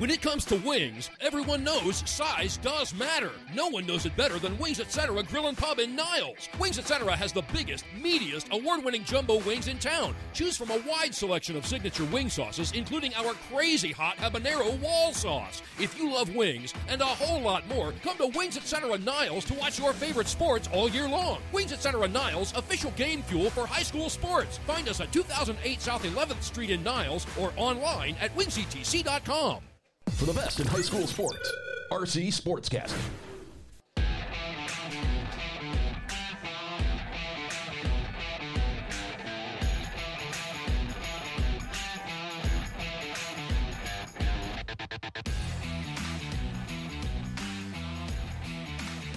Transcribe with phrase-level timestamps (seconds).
[0.00, 3.32] When it comes to wings, everyone knows size does matter.
[3.54, 5.22] No one knows it better than Wings Etc.
[5.24, 6.48] Grill and Pub in Niles.
[6.58, 7.14] Wings Etc.
[7.14, 10.14] has the biggest, meatiest, award-winning jumbo wings in town.
[10.32, 15.12] Choose from a wide selection of signature wing sauces, including our crazy hot habanero wall
[15.12, 15.60] sauce.
[15.78, 18.96] If you love wings and a whole lot more, come to Wings Etc.
[18.96, 21.42] Niles to watch your favorite sports all year long.
[21.52, 22.08] Wings Etc.
[22.08, 24.56] Niles, official game fuel for high school sports.
[24.66, 29.60] Find us at 2008 South 11th Street in Niles or online at wingsetc.com.
[30.16, 31.50] For the best in high school sports,
[31.90, 32.94] RC Sportscast.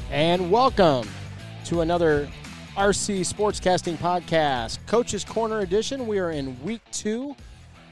[0.10, 1.10] And welcome
[1.66, 2.30] to another
[2.78, 6.08] RC Sportscasting Podcast, Coach's Corner Edition.
[6.08, 7.36] We are in week two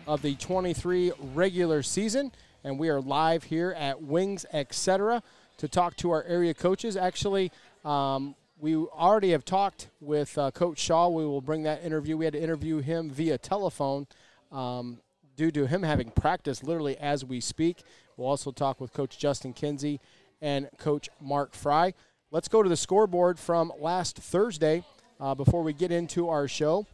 [0.08, 2.32] of the 23 regular season,
[2.64, 5.22] and we are live here at Wings Etc.
[5.58, 6.96] to talk to our area coaches.
[6.96, 7.52] Actually,
[7.84, 11.08] um, we already have talked with uh, Coach Shaw.
[11.10, 12.18] We will bring that interview.
[12.18, 14.08] We had to interview him via telephone
[14.52, 15.00] um,
[15.36, 17.84] due to him having practice literally as we speak.
[18.18, 20.00] We'll also talk with Coach Justin Kinzie
[20.42, 21.96] and Coach Mark Frey.
[22.30, 24.84] Let's go to the scoreboard from last Thursday
[25.20, 26.86] uh, before we get into our show.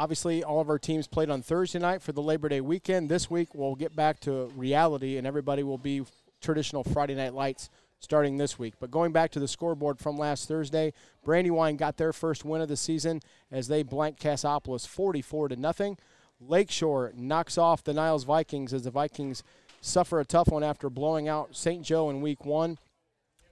[0.00, 3.10] Obviously, all of our teams played on Thursday night for the Labor Day weekend.
[3.10, 6.04] This week, we'll get back to reality, and everybody will be
[6.40, 8.72] traditional Friday night lights starting this week.
[8.80, 12.68] But going back to the scoreboard from last Thursday, Brandywine got their first win of
[12.70, 13.20] the season
[13.52, 15.98] as they blanked Cassopolis 44 to nothing.
[16.40, 19.42] Lakeshore knocks off the Niles Vikings as the Vikings
[19.82, 21.84] suffer a tough one after blowing out St.
[21.84, 22.78] Joe in week one.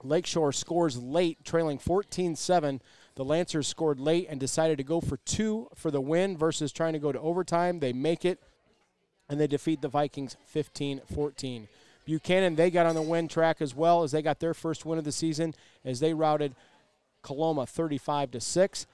[0.03, 2.81] Lakeshore scores late, trailing 14 7.
[3.19, 6.93] The Lancers scored late and decided to go for two for the win versus trying
[6.93, 7.81] to go to overtime.
[7.81, 8.39] They make it,
[9.27, 11.67] and they defeat the Vikings 15 14.
[12.05, 14.97] Buchanan, they got on the win track as well as they got their first win
[14.97, 15.53] of the season
[15.83, 16.55] as they routed
[17.21, 18.87] Coloma 35 to 6.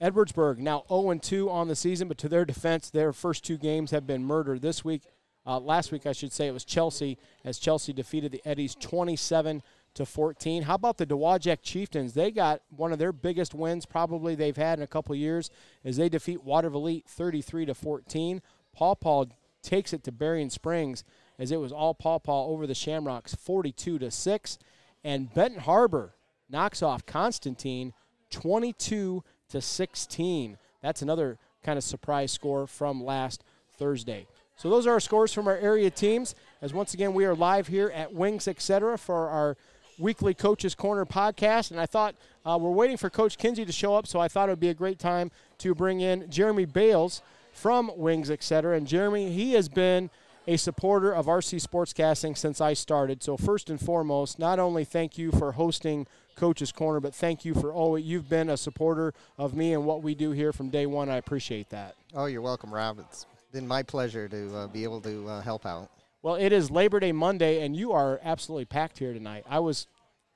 [0.00, 3.90] Edwardsburg now 0 2 on the season, but to their defense, their first two games
[3.90, 4.62] have been murdered.
[4.62, 5.02] This week,
[5.46, 9.62] uh, last week, I should say, it was Chelsea as Chelsea defeated the Eddies 27
[9.94, 10.62] to 14.
[10.62, 12.14] How about the Dowagiac Chieftains?
[12.14, 15.50] They got one of their biggest wins probably they've had in a couple years
[15.84, 18.42] as they defeat Watervliet 33 to 14.
[18.72, 19.24] Paw Paw
[19.62, 21.04] takes it to Berrien Springs
[21.38, 24.58] as it was all Paw Paw over the Shamrocks 42 to 6
[25.02, 26.14] and Benton Harbor
[26.48, 27.92] knocks off Constantine
[28.30, 30.58] 22 to 16.
[30.82, 33.44] That's another kind of surprise score from last
[33.78, 34.26] Thursday.
[34.56, 36.34] So those are our scores from our area teams.
[36.60, 38.98] As once again we are live here at Wings Etc.
[38.98, 39.56] for our
[40.00, 41.70] weekly Coaches Corner podcast.
[41.70, 44.48] And I thought uh, we're waiting for Coach Kinzie to show up, so I thought
[44.48, 47.22] it would be a great time to bring in Jeremy Bales
[47.52, 48.76] from Wings Etc.
[48.76, 50.10] And Jeremy, he has been
[50.46, 53.22] a supporter of RC Sportscasting since I started.
[53.22, 57.54] So first and foremost, not only thank you for hosting Coach's Corner, but thank you
[57.54, 60.86] for always you've been a supporter of me and what we do here from day
[60.86, 61.10] one.
[61.10, 61.94] I appreciate that.
[62.14, 62.98] Oh, you're welcome, Rob.
[62.98, 65.90] It's been my pleasure to uh, be able to uh, help out.
[66.22, 69.44] Well, it is Labor Day Monday, and you are absolutely packed here tonight.
[69.48, 69.86] I was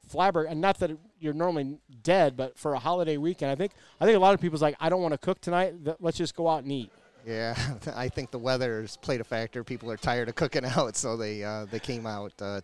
[0.08, 4.06] flabbergasted, and not that you're normally dead, but for a holiday weekend, I think I
[4.06, 5.74] think a lot of people's like, I don't want to cook tonight.
[6.00, 6.90] Let's just go out and eat.
[7.26, 7.54] Yeah,
[7.94, 9.62] I think the weather has played a factor.
[9.62, 12.62] People are tired of cooking out, so they uh, they came out uh,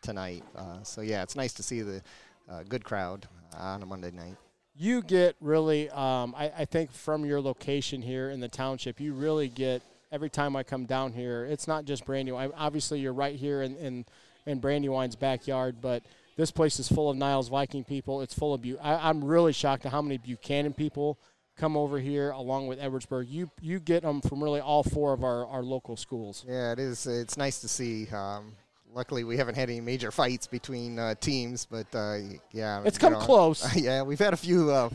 [0.00, 0.42] tonight.
[0.56, 2.02] Uh, so yeah, it's nice to see the
[2.50, 3.26] uh, good crowd
[3.58, 4.36] on a Monday night.
[4.74, 9.12] You get really, um, I, I think, from your location here in the township, you
[9.12, 11.44] really get every time I come down here.
[11.44, 12.52] It's not just Brandywine.
[12.56, 14.04] Obviously, you're right here in in,
[14.46, 16.04] in Brandywine's backyard, but
[16.36, 18.20] this place is full of Niles Viking people.
[18.20, 21.18] It's full of Bu- I, I'm really shocked at how many Buchanan people
[21.56, 23.26] come over here along with Edwardsburg.
[23.28, 26.44] You you get them from really all four of our, our local schools.
[26.48, 27.06] Yeah, it is.
[27.06, 28.08] It's nice to see.
[28.08, 28.52] Um,
[28.94, 32.18] luckily, we haven't had any major fights between uh, teams, but uh,
[32.52, 33.76] yeah, it's come know, close.
[33.80, 34.90] yeah, we've had a few uh,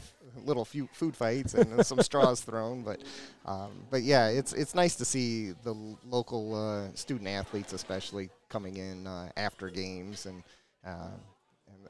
[0.46, 3.02] little few food fights and some straws thrown, but
[3.46, 8.78] um, but yeah, it's it's nice to see the local uh, student athletes, especially coming
[8.78, 10.44] in uh, after games and.
[10.86, 11.10] Uh,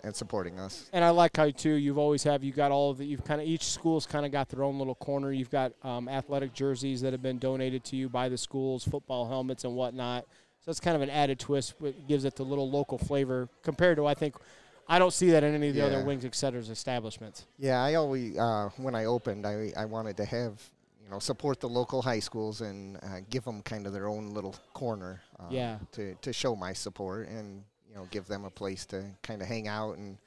[0.04, 0.90] and supporting us.
[0.94, 3.42] And I like how too you've always have you got all of the you've kind
[3.42, 5.32] of each school's kind of got their own little corner.
[5.32, 9.28] You've got um, athletic jerseys that have been donated to you by the schools, football
[9.28, 10.26] helmets and whatnot.
[10.64, 13.98] So it's kind of an added twist, It gives it the little local flavor compared
[13.98, 14.36] to I think
[14.90, 15.88] I don't see that in any of the yeah.
[15.88, 17.46] other Wings Etc's establishments.
[17.58, 20.62] Yeah, I always uh, when I opened, I I wanted to have
[21.04, 24.32] you know support the local high schools and uh, give them kind of their own
[24.34, 25.22] little corner.
[25.40, 25.80] Uh, yeah.
[25.94, 29.48] To to show my support and you know give them a place to kind of
[29.48, 30.18] hang out and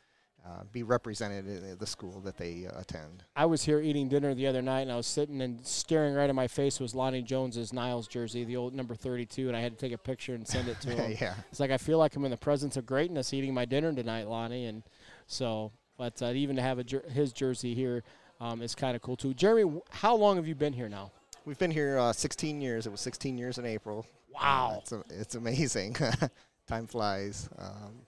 [0.46, 3.24] uh, be represented in the school that they uh, attend.
[3.36, 6.30] I was here eating dinner the other night, and I was sitting and staring right
[6.30, 9.72] in my face was Lonnie Jones's Niles jersey, the old number 32, and I had
[9.72, 11.16] to take a picture and send it to him.
[11.20, 11.34] yeah.
[11.50, 14.28] It's like I feel like I'm in the presence of greatness eating my dinner tonight,
[14.28, 14.82] Lonnie, and
[15.26, 15.72] so.
[15.98, 18.02] But uh, even to have a jer- his jersey here
[18.40, 19.34] um, is kind of cool too.
[19.34, 21.10] Jeremy, how long have you been here now?
[21.44, 22.86] We've been here uh, 16 years.
[22.86, 24.06] It was 16 years in April.
[24.32, 24.72] Wow.
[24.74, 25.94] Uh, it's, a, it's amazing.
[26.66, 27.50] Time flies.
[27.58, 28.00] Um,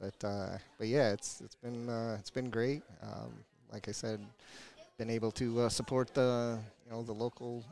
[0.00, 2.82] but uh, but yeah, it's it's been uh, it's been great.
[3.02, 3.32] Um,
[3.72, 4.20] like I said,
[4.98, 7.64] been able to uh, support the you know the local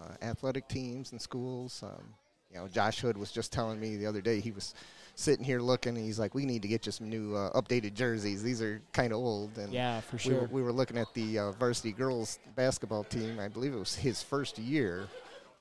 [0.00, 1.82] uh, athletic teams and schools.
[1.82, 2.02] Um,
[2.50, 4.74] you know, Josh Hood was just telling me the other day he was
[5.14, 7.94] sitting here looking, and he's like, "We need to get you some new uh, updated
[7.94, 8.42] jerseys.
[8.42, 10.48] These are kind of old." And Yeah, for we were, sure.
[10.52, 13.38] we were looking at the uh, varsity girls basketball team.
[13.40, 15.08] I believe it was his first year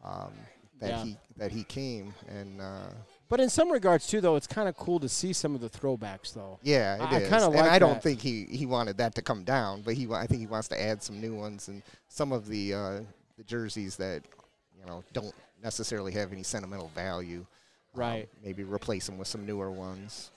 [0.04, 0.32] um,
[0.80, 1.04] that Yeah.
[1.04, 2.90] he that he came, and uh,
[3.32, 5.70] But in some regards too, though, it's kind of cool to see some of the
[5.70, 6.60] throwbacks, though.
[6.64, 7.30] yeah, I- I it is.
[7.30, 8.04] kinda and like I don't that.
[8.04, 10.80] think he, he wanted that to come down, but he I think he wants to
[10.82, 13.00] add some new ones and some of the uh,
[13.38, 14.22] the jerseys that
[14.78, 15.34] you know don't
[15.64, 17.40] necessarily have any sentimental value.
[17.40, 18.30] um, Right.
[18.44, 20.32] maybe replace them with some newer ones.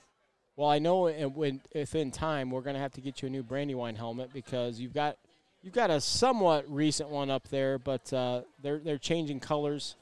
[0.55, 3.29] Well, I know when if in time we're going to have to get you a
[3.29, 5.17] new Brandywine helmet because you've got
[5.61, 9.95] you've got a somewhat recent one up there, but uh, they're they're changing colors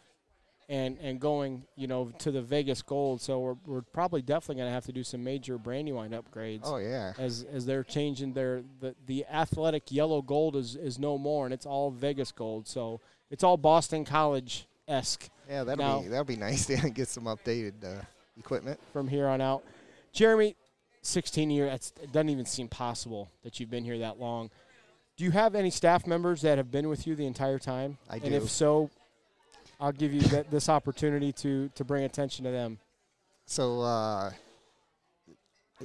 [0.69, 3.21] and and going you know to the Vegas gold.
[3.21, 6.62] So we're we're probably definitely going to have to do some major Brandywine upgrades.
[6.63, 11.18] Oh yeah, As, as they're changing their the, the athletic yellow gold is, is no
[11.18, 16.01] more and it's all Vegas gold so it's all Boston College esque yeah, that'll Now-
[16.01, 18.01] be that'll be nice to get some updated uh,
[18.38, 18.80] equipment.
[18.92, 19.63] from here on out.
[20.13, 20.56] Jeremy,
[21.01, 24.50] 16 years, it doesn't even seem possible that you've been here that long.
[25.18, 27.98] Do you have any staff members that have been with you the entire time?
[28.10, 28.25] I do.
[28.27, 28.89] And if so,
[29.83, 32.80] I'll give you th- this opportunity to, to bring attention to them.
[33.45, 34.31] So uh,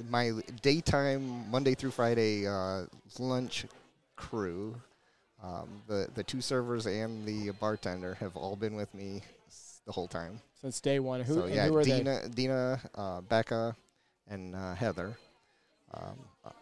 [0.09, 0.31] my
[0.61, 2.83] daytime Monday through Friday uh,
[3.19, 3.65] lunch
[4.15, 4.73] crew,
[5.43, 9.91] um, the the two servers and the bartender have all been with me s- the
[9.91, 10.39] whole time.
[10.61, 11.97] Since day one, who, so yeah, who are they?
[11.97, 13.75] Dina, Dina, uh, Becca,
[14.29, 15.17] and uh, Heather
[15.93, 16.17] um,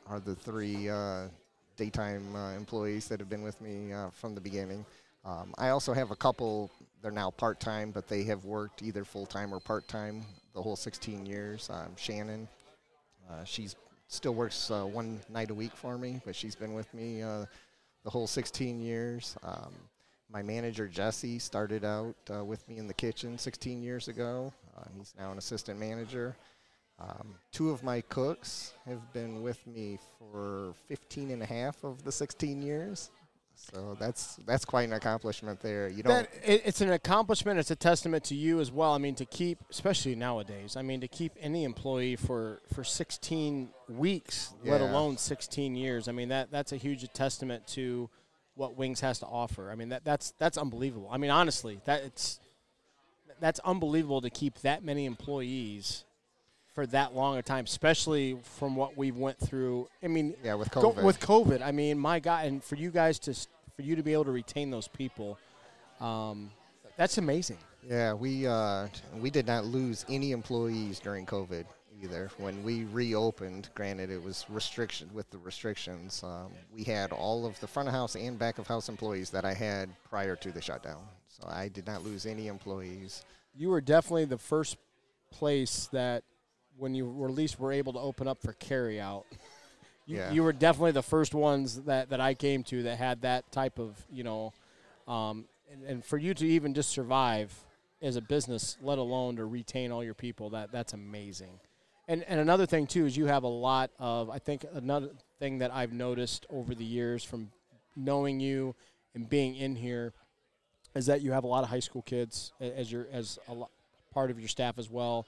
[0.07, 1.25] are the three uh,
[1.77, 4.83] daytime uh, employees that have been with me uh, from the beginning.
[5.23, 6.71] Um, I also have a couple.
[7.01, 10.61] They're now part time, but they have worked either full time or part time the
[10.61, 11.69] whole 16 years.
[11.71, 12.47] Um, Shannon,
[13.29, 13.75] uh, she's
[14.07, 17.45] still works uh, one night a week for me, but she's been with me uh,
[18.03, 19.35] the whole 16 years.
[19.43, 19.73] Um,
[20.29, 24.51] my manager Jesse started out uh, with me in the kitchen 16 years ago.
[24.77, 26.35] Uh, he's now an assistant manager.
[26.99, 32.03] Um, two of my cooks have been with me for 15 and a half of
[32.03, 33.11] the 16 years.
[33.57, 35.89] So that's that's quite an accomplishment there.
[35.89, 37.59] You don't That, it, it's an accomplishment.
[37.59, 38.93] It's a testament to you as well.
[38.93, 43.69] I mean, to keep, especially nowadays, I mean, to keep any employee for, for 16
[43.89, 46.07] weeks, let alone 16 years.
[46.07, 48.09] I mean, that that's a huge testament to
[48.55, 49.71] what Wings has to offer.
[49.71, 51.09] I mean, that that's that's unbelievable.
[51.11, 52.39] I mean, honestly, that it's
[53.39, 56.05] that's unbelievable to keep that many employees
[56.77, 59.87] for that long a time, especially from what we went through.
[60.03, 61.03] I mean, yeah with Go- COVID.
[61.03, 64.13] with COVID, I mean, my God, and for you guys to for you to be
[64.13, 65.39] able to retain those people,
[65.99, 66.51] um,
[66.95, 67.57] that's amazing.
[67.81, 68.89] Yeah, we uh,
[69.19, 71.65] we did not lose any employees during COVID
[71.99, 72.29] either.
[72.37, 77.59] When we reopened, granted it was restriction with the restrictions, um, we had all of
[77.59, 80.61] the front of house and back of house employees that I had prior to the
[80.61, 81.01] shutdown.
[81.27, 83.25] So I did not lose any employees.
[83.55, 84.77] You were definitely the first
[85.31, 86.23] place that,
[86.77, 89.25] when you were, at least were able to open up for carry out.
[90.09, 90.31] You, Yeah.
[90.31, 93.77] you were definitely the first ones that, that I came to that had that type
[93.77, 94.53] of you know,
[95.05, 97.53] um, and, and for you to even just survive
[98.01, 101.59] as a business, let alone to retain all your people, that that's amazing.
[102.07, 105.57] And and another thing too is you have a lot of I think another thing
[105.57, 107.51] that I've noticed over the years from
[107.97, 108.75] knowing you
[109.13, 110.13] and being in here
[110.95, 113.69] is that you have a lot of high school kids as your as a lo-
[114.13, 115.25] part of your staff as well.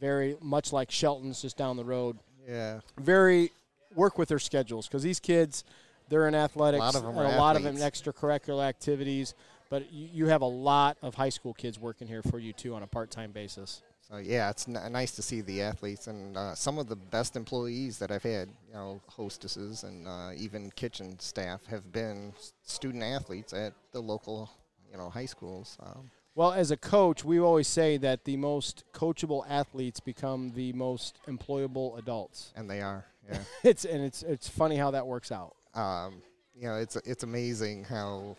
[0.00, 2.18] Very much like Shelton's just down the road.
[2.48, 3.52] Yeah, Very
[3.94, 5.64] work with their schedules because these kids
[6.08, 9.34] they're in athletics of 'em and are a lot of them in extracurricular activities.
[9.70, 12.74] But you, you have a lot of high school kids working here for you too
[12.74, 13.82] on a part time basis.
[14.00, 17.36] so yeah, it's n- nice to see the athletes and uh, some of the best
[17.36, 18.48] employees that I've had.
[18.68, 24.48] You know, hostesses and uh, even kitchen staff have been student athletes at the local,
[24.90, 25.76] you know, high schools.
[25.82, 30.72] Um, Well, as a coach, we always say that the most coachable athletes become the
[30.72, 32.52] most employable adults.
[32.54, 33.40] and they are, yeah.
[33.64, 35.56] It's and it's it's funny how that works out.
[35.74, 36.22] um,
[36.54, 38.36] you know, it's it's amazing how.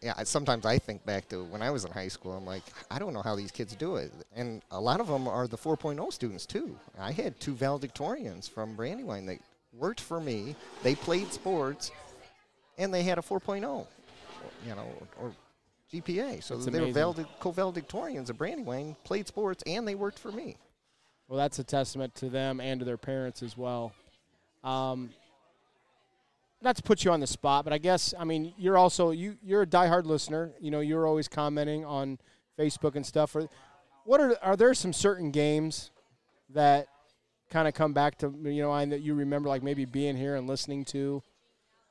[0.00, 2.30] Yeah, sometimes I think back to when I was in high school.
[2.30, 5.26] I'm like, I don't know how these kids do it, and a lot of them
[5.26, 6.78] are the 4.0 students too.
[6.96, 9.40] I had two valedictorians from Brandywine that
[9.72, 10.54] worked for me.
[10.84, 11.90] They played sports,
[12.78, 13.84] and they had a 4.0,
[14.64, 14.86] you know,
[15.20, 15.34] or
[15.92, 16.42] GPA.
[16.42, 16.94] So That's they were amazing.
[16.94, 20.56] valed- co-valedictorians of Brandywine, played sports, and they worked for me.
[21.28, 23.92] Well, that's a testament to them and to their parents as well.
[24.64, 25.10] Um,
[26.60, 29.36] not to put you on the spot, but I guess I mean you're also you
[29.42, 30.52] you're a diehard listener.
[30.60, 32.18] You know you're always commenting on
[32.58, 33.34] Facebook and stuff.
[34.04, 35.90] What are are there some certain games
[36.50, 36.86] that
[37.50, 40.36] kind of come back to you know and that you remember like maybe being here
[40.36, 41.22] and listening to?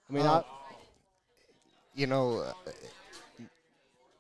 [0.10, 0.44] I mean, Uh,
[1.94, 2.54] You know, uh,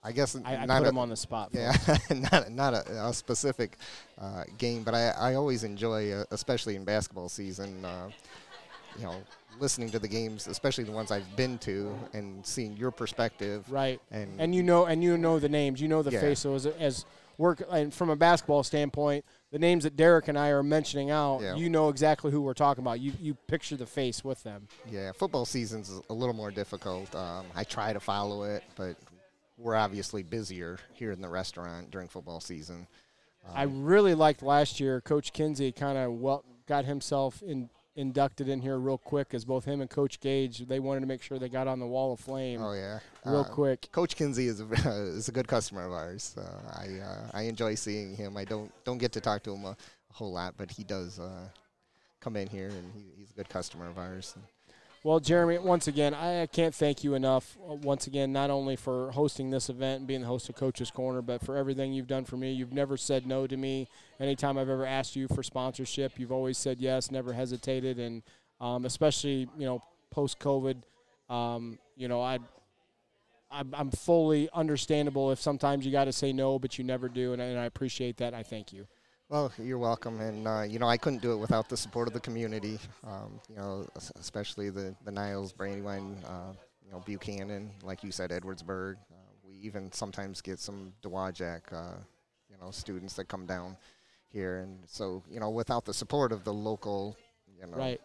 [0.03, 1.49] I guess I, I not put a- him on the spot.
[1.53, 1.73] Yeah,
[2.31, 3.77] not not a, a specific
[4.19, 8.09] uh, game, but I, I always enjoy, uh, especially in basketball season, uh,
[8.97, 9.15] you know,
[9.59, 13.63] listening to the games, especially the ones I've been to, and seeing your perspective.
[13.69, 14.01] Right.
[14.09, 16.21] And, and you know and you know the names you know the Yeah.
[16.21, 17.05] face so as, as
[17.37, 21.41] work and from a basketball standpoint the names that derek and i are mentioning out
[21.41, 21.55] Yeah.
[21.55, 25.11] you know exactly who we're talking about you you picture the face with them yeah,
[25.11, 27.13] football season's a little more difficult.
[27.15, 28.95] Um, I try to follow it, but
[29.61, 32.87] we're obviously busier here in the restaurant during football season.
[33.53, 38.61] i really liked last year coach kinzie kind of well, got himself in, inducted in
[38.61, 41.49] here real quick as both him and coach gage they wanted to make sure they
[41.49, 44.65] got on the wall of flame Oh yeah, real Uh, quick Coach Kinzie is a,
[44.85, 46.35] is a good customer of ours.
[46.37, 48.37] Uh, I uh, I enjoy seeing him.
[48.37, 51.19] I don't don't get to talk to him a, a whole lot, but he does
[51.19, 51.47] uh,
[52.21, 54.35] come in here, and he, he's a good customer of ours.
[55.03, 57.57] Well, Jeremy, once again, I can't thank you enough.
[57.67, 60.91] uh, Once again, not only for hosting this event and being the host of Coach's
[60.91, 62.51] Corner, but for everything you've done for me.
[62.51, 63.87] You've never said no to me.
[64.19, 68.21] Anytime I've ever asked you for sponsorship, you've always said yes, never hesitated, and
[68.59, 69.81] um, especially you know
[70.11, 70.83] post COVID,
[71.29, 72.39] um, you know I.
[73.53, 77.41] I'm fully understandable if sometimes you got to say no, but you never do, and
[77.41, 78.33] I appreciate that.
[78.33, 78.87] I thank you.
[79.31, 82.13] Well, you're welcome, and uh, you know I couldn't do it without the support of
[82.13, 82.77] the community.
[83.07, 83.87] Um, you know,
[84.19, 86.51] especially the the Niles, Brandywine, uh,
[86.85, 88.95] you know Buchanan, like you said, Edwardsburg.
[89.09, 89.15] Uh,
[89.47, 91.95] we even sometimes get some Dowagiac, uh,
[92.49, 93.77] you know, students that come down
[94.33, 97.15] here, and so you know without the support of the local,
[97.57, 98.01] you know, Right.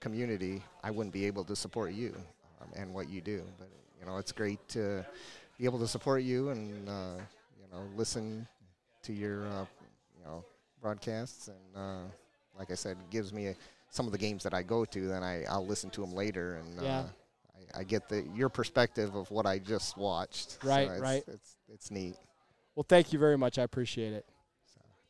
[0.00, 2.14] community, I wouldn't be able to support you
[2.60, 3.42] um, and what you do.
[3.58, 5.06] But you know, it's great to
[5.56, 7.16] be able to support you and uh,
[7.58, 8.46] you know listen
[9.04, 9.64] to your uh,
[10.18, 10.44] you know
[10.80, 12.04] broadcasts and uh,
[12.58, 13.56] like I said, it gives me a,
[13.90, 15.08] some of the games that I go to.
[15.08, 16.82] Then I I'll listen to them later and.
[16.82, 16.98] Yeah.
[16.98, 17.04] Uh,
[17.74, 20.62] I, I get the your perspective of what I just watched.
[20.62, 21.24] So Right, it's, right.
[21.26, 22.16] It's it's neat.
[22.74, 23.58] Well, thank you very much.
[23.58, 24.26] I appreciate it.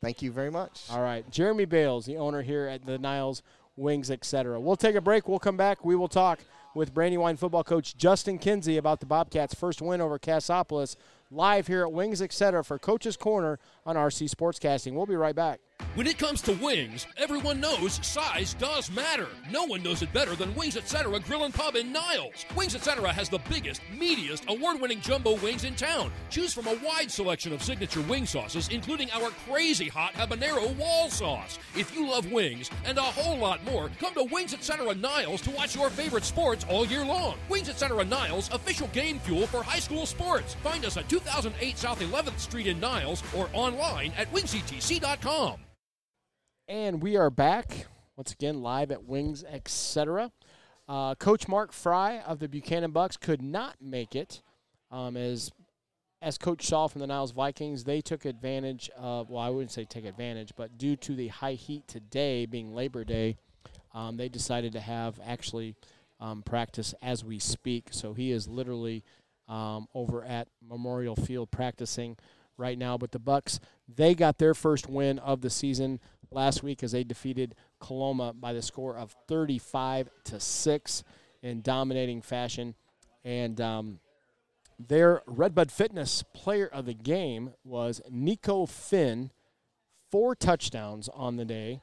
[0.01, 0.83] Thank you very much.
[0.89, 1.29] All right.
[1.31, 3.41] Jeremy Bales, the owner here at the Niles
[3.75, 4.59] Wings, etc.
[4.59, 5.27] We'll take a break.
[5.27, 5.83] We'll come back.
[5.83, 6.39] We will talk
[6.75, 10.95] with Brandywine football coach Justin Kinzie about the Bobcats' first win over Cassopolis
[11.29, 12.63] live here at Wings, etc.
[12.63, 14.93] for Coach's Corner on RC Sportscasting.
[14.93, 15.59] We'll be right back.
[15.97, 19.25] When it comes to wings, everyone knows size does matter.
[19.49, 21.19] No one knows it better than Wings Etc.
[21.21, 22.45] Grill and Pub in Niles.
[22.55, 23.11] Wings Etc.
[23.11, 26.11] has the biggest, meatiest, award-winning jumbo wings in town.
[26.29, 31.09] Choose from a wide selection of signature wing sauces, including our crazy hot habanero wall
[31.09, 31.57] sauce.
[31.75, 34.93] If you love wings and a whole lot more, come to Wings Etc.
[34.93, 37.37] Niles to watch your favorite sports all year long.
[37.49, 38.05] Wings Etc.
[38.05, 40.53] Niles, official game fuel for high school sports.
[40.61, 45.57] Find us at 2008 South 11th Street in Niles or online at wingsetc.com.
[46.69, 47.85] And we are back
[48.17, 50.33] once again live at Wings, etc.
[50.85, 54.41] Uh, Coach Mark Frey of the Buchanan Bucks could not make it,
[54.91, 55.49] um, as
[56.21, 59.29] as Coach Shaw from the Niles Vikings, they took advantage of.
[59.29, 63.05] Well, I wouldn't say take advantage, but due to the high heat today being Labor
[63.05, 63.37] Day,
[63.93, 65.73] um, they decided to have actually
[66.19, 67.87] um, practice as we speak.
[67.91, 69.05] So he is literally
[69.47, 72.17] um, over at Memorial Field practicing
[72.57, 72.97] right now.
[72.97, 75.99] But the Bucks, they got their first win of the season
[76.31, 81.03] last week as they defeated Coloma by the score of 35 to six
[81.41, 82.75] in dominating fashion,
[83.23, 83.99] and um,
[84.79, 89.31] their Redbud Fitness player of the game was Nico Finn,
[90.09, 91.81] four touchdowns on the day,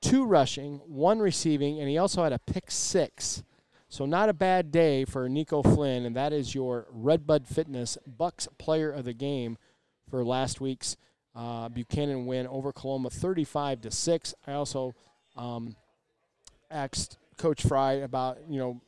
[0.00, 3.42] two rushing, one receiving, and he also had a pick six.
[3.88, 8.48] So not a bad day for Nico Flynn, and that is your Redbud Fitness Bucks
[8.58, 9.56] player of the game
[10.14, 10.96] for last week's
[11.34, 14.32] uh, Buchanan win over Coloma, 35 to six.
[14.46, 14.94] I also
[15.36, 15.74] um,
[16.70, 18.80] asked Coach Frey about you know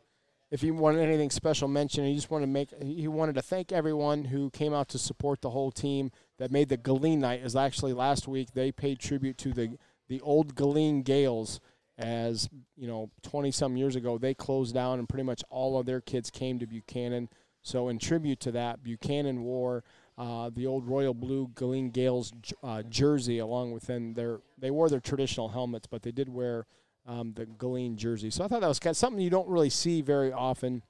[0.52, 2.06] if he wanted anything special mentioned.
[2.06, 5.40] He just wanted to make he wanted to thank everyone who came out to support
[5.40, 7.40] the whole team that made the Galien night.
[7.42, 11.59] Is actually last week they paid tribute to the the old Galien Gales.
[11.99, 15.87] As you know, 20 some years ago, they closed down and pretty much all of
[15.87, 17.30] their kids came to Buchanan.
[17.62, 19.83] So, in tribute to that, Buchanan wore
[20.18, 22.32] uh, the old royal blue Galien Gales
[22.62, 24.14] uh, jersey along with them.
[24.14, 26.66] Their they wore their traditional helmets, but they did wear
[27.06, 28.30] um, the Galien jersey.
[28.30, 30.82] So I thought that was kind of something you don't really see very often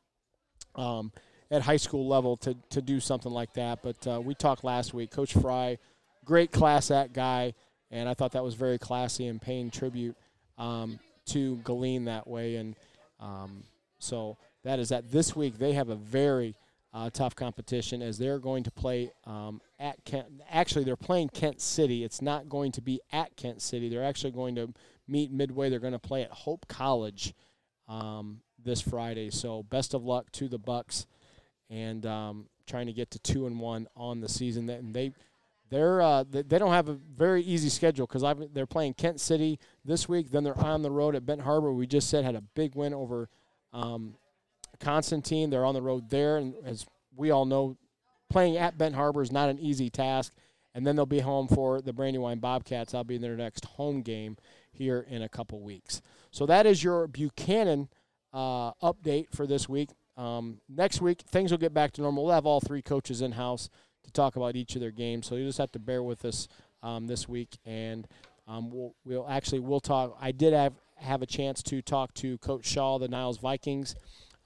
[0.74, 1.12] um,
[1.50, 3.82] at high school level to, to do something like that.
[3.82, 5.10] But uh, we talked last week.
[5.10, 5.78] Coach Frey,
[6.24, 7.54] great class act guy,
[7.90, 10.16] and I thought that was very classy and paying tribute
[10.56, 12.56] um, to Galien that way.
[12.56, 12.76] And
[13.20, 13.64] um,
[13.98, 15.10] so that is that.
[15.10, 16.54] This week they have a very
[16.96, 20.28] uh, tough competition as they're going to play um, at Kent.
[20.50, 22.02] Actually, they're playing Kent City.
[22.02, 23.90] It's not going to be at Kent City.
[23.90, 24.72] They're actually going to
[25.06, 25.68] meet midway.
[25.68, 27.34] They're going to play at Hope College
[27.86, 29.28] um, this Friday.
[29.28, 31.06] So best of luck to the Bucks
[31.68, 34.70] and um, trying to get to two and one on the season.
[34.70, 35.12] And they
[35.68, 38.24] they're uh, they don't have a very easy schedule because
[38.54, 40.30] they're playing Kent City this week.
[40.30, 41.74] Then they're on the road at Benton Harbor.
[41.74, 43.28] We just said had a big win over
[43.74, 44.14] um,
[44.76, 45.50] Constantine.
[45.50, 47.76] They're on the road there, and as we all know,
[48.30, 50.32] playing at Benton Harbor is not an easy task.
[50.74, 52.92] And then they'll be home for the Brandywine Bobcats.
[52.92, 54.36] I'll be in their next home game
[54.70, 56.02] here in a couple weeks.
[56.30, 57.88] So that is your Buchanan
[58.34, 59.88] uh, update for this week.
[60.18, 62.24] Um, next week, things will get back to normal.
[62.24, 63.70] We'll have all three coaches in house
[64.04, 65.26] to talk about each of their games.
[65.26, 66.46] So you just have to bear with us
[66.82, 68.06] um, this week, and
[68.46, 70.16] um, we'll, we'll actually we'll talk.
[70.20, 73.94] I did have have a chance to talk to Coach Shaw, the Niles Vikings,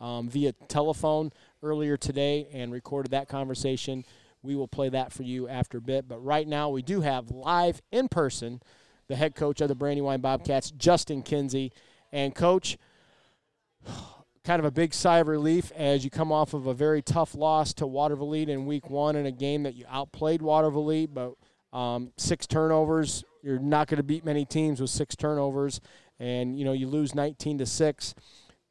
[0.00, 4.04] um, via telephone earlier today, and recorded that conversation.
[4.42, 6.08] We will play that for you after a bit.
[6.08, 8.60] But right now, we do have live in person
[9.08, 11.72] the head coach of the Brandywine Bobcats, Justin Kinzie.
[12.12, 12.78] And, coach,
[14.44, 17.34] kind of a big sigh of relief as you come off of a very tough
[17.34, 21.34] loss to Watervliet in week one in a game that you outplayed Watervliet, but
[21.76, 23.24] um, six turnovers.
[23.42, 25.80] You're not going to beat many teams with six turnovers,
[26.18, 28.14] and you know you lose 19 to six.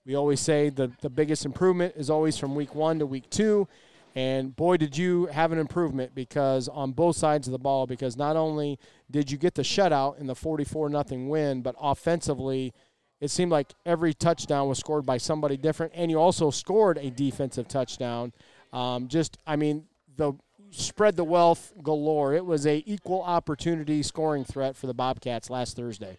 [0.10, 3.68] We always say the the biggest improvement is always from week one to week two,
[4.16, 7.86] and boy, did you have an improvement because on both sides of the ball.
[7.86, 8.80] Because not only
[9.12, 12.74] did you get the shutout in the 44 nothing win, but offensively
[13.22, 17.12] it seemed like every touchdown was scored by somebody different, and you also scored a
[17.12, 18.34] defensive touchdown.
[18.74, 19.86] Um, just, I mean,
[20.18, 20.34] the
[20.72, 22.34] spread the wealth galore.
[22.34, 26.18] It was a equal opportunity scoring threat for the Bobcats last Thursday.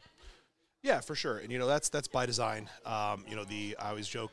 [0.82, 2.68] Yeah, for sure, and you know that's that's by design.
[2.86, 4.32] Um, you know, the I always joke.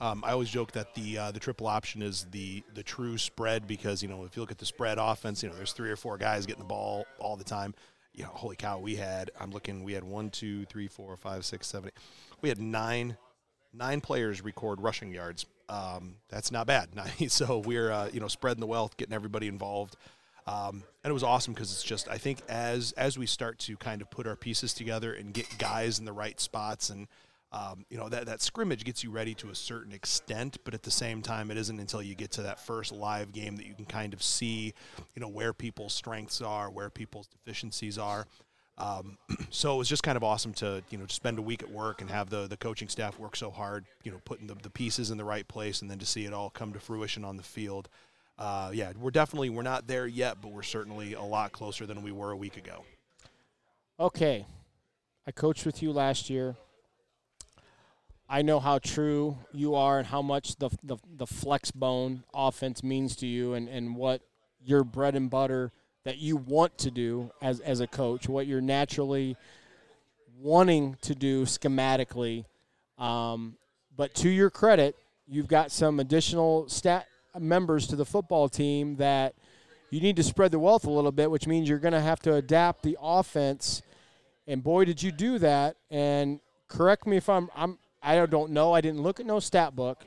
[0.00, 3.66] Um, I always joke that the uh, the triple option is the the true spread
[3.66, 5.96] because you know if you look at the spread offense, you know there's three or
[5.96, 7.74] four guys getting the ball all the time
[8.18, 11.44] you know, holy cow, we had, I'm looking, we had one, two, three, four, five,
[11.44, 12.02] six, seven, eight.
[12.42, 13.16] We had nine,
[13.72, 15.46] nine players record rushing yards.
[15.68, 16.88] Um, that's not bad.
[17.28, 19.96] so we're, uh, you know, spreading the wealth, getting everybody involved.
[20.48, 23.76] Um, and it was awesome because it's just, I think as, as we start to
[23.76, 27.06] kind of put our pieces together and get guys in the right spots and,
[27.50, 30.82] um, you know that that scrimmage gets you ready to a certain extent, but at
[30.82, 33.74] the same time, it isn't until you get to that first live game that you
[33.74, 34.74] can kind of see,
[35.14, 38.26] you know, where people's strengths are, where people's deficiencies are.
[38.76, 39.16] Um,
[39.50, 42.02] so it was just kind of awesome to you know spend a week at work
[42.02, 45.10] and have the the coaching staff work so hard, you know, putting the, the pieces
[45.10, 47.42] in the right place, and then to see it all come to fruition on the
[47.42, 47.88] field.
[48.38, 52.02] Uh, yeah, we're definitely we're not there yet, but we're certainly a lot closer than
[52.02, 52.84] we were a week ago.
[53.98, 54.46] Okay,
[55.26, 56.56] I coached with you last year.
[58.28, 62.84] I know how true you are and how much the, the, the flex bone offense
[62.84, 64.20] means to you and, and what
[64.62, 65.72] your bread and butter
[66.04, 69.36] that you want to do as, as a coach, what you're naturally
[70.38, 72.44] wanting to do schematically.
[72.98, 73.56] Um,
[73.96, 74.94] but to your credit,
[75.26, 77.06] you've got some additional stat
[77.40, 79.34] members to the football team that
[79.90, 82.20] you need to spread the wealth a little bit, which means you're going to have
[82.20, 83.82] to adapt the offense.
[84.46, 85.76] And boy, did you do that!
[85.90, 88.72] And correct me if I'm I'm I don't know.
[88.72, 90.04] I didn't look at no stat book,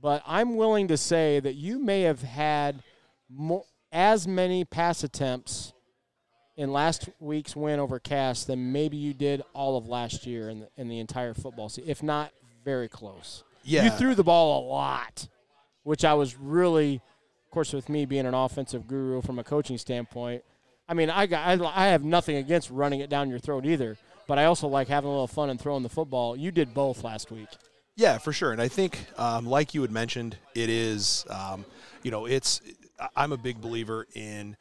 [0.00, 2.82] but I'm willing to say that you may have had
[3.28, 5.72] more, as many pass attempts
[6.56, 10.60] in last week's win over Cass than maybe you did all of last year in
[10.60, 12.32] the, in the entire football season, if not
[12.64, 13.44] very close.
[13.62, 13.84] Yeah.
[13.84, 15.28] You threw the ball a lot,
[15.86, 16.96] which I was really,
[17.44, 20.42] of course, with me being an offensive guru from a coaching standpoint.
[20.88, 23.96] I mean, I got I, I have nothing against running it down your throat either
[24.26, 26.36] but I also like having a little fun and throwing the football.
[26.36, 27.48] You did both last week.
[27.94, 28.52] Yeah, for sure.
[28.52, 31.64] And I think, um, like you had mentioned, it is, um,
[32.02, 32.60] you know, it's.
[33.14, 34.56] I'm a big believer in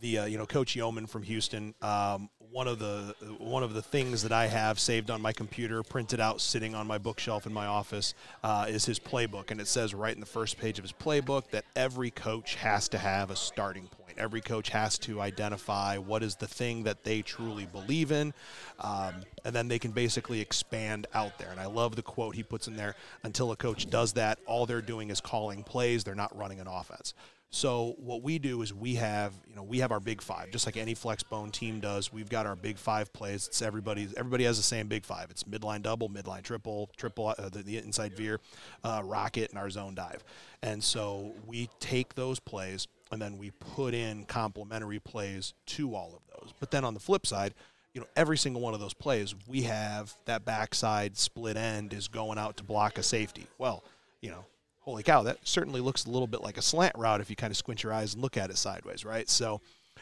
[0.00, 1.74] the, uh, you know, Coach Yeoman from Houston.
[1.82, 5.82] Um, one of the one of the things that I have saved on my computer,
[5.82, 8.14] printed out, sitting on my bookshelf in my office,
[8.44, 11.50] uh, is his playbook, and it says right in the first page of his playbook
[11.50, 14.16] that every coach has to have a starting point.
[14.18, 18.32] Every coach has to identify what is the thing that they truly believe in,
[18.78, 19.14] um,
[19.44, 21.50] and then they can basically expand out there.
[21.50, 24.64] And I love the quote he puts in there: "Until a coach does that, all
[24.64, 27.14] they're doing is calling plays; they're not running an offense."
[27.54, 30.66] So what we do is we have, you know, we have our big five, just
[30.66, 32.12] like any flex bone team does.
[32.12, 33.46] We've got our big five plays.
[33.46, 34.08] It's everybody.
[34.16, 35.30] Everybody has the same big five.
[35.30, 38.40] It's midline double, midline triple, triple, uh, the, the, inside veer,
[38.82, 40.24] uh, rocket, and our zone dive.
[40.64, 46.12] And so we take those plays and then we put in complementary plays to all
[46.16, 46.52] of those.
[46.58, 47.54] But then on the flip side,
[47.92, 52.08] you know, every single one of those plays, we have that backside split end is
[52.08, 53.46] going out to block a safety.
[53.58, 53.84] Well,
[54.20, 54.44] you know,
[54.84, 57.50] holy cow, that certainly looks a little bit like a slant route if you kind
[57.50, 59.28] of squint your eyes and look at it sideways, right?
[59.28, 59.60] So,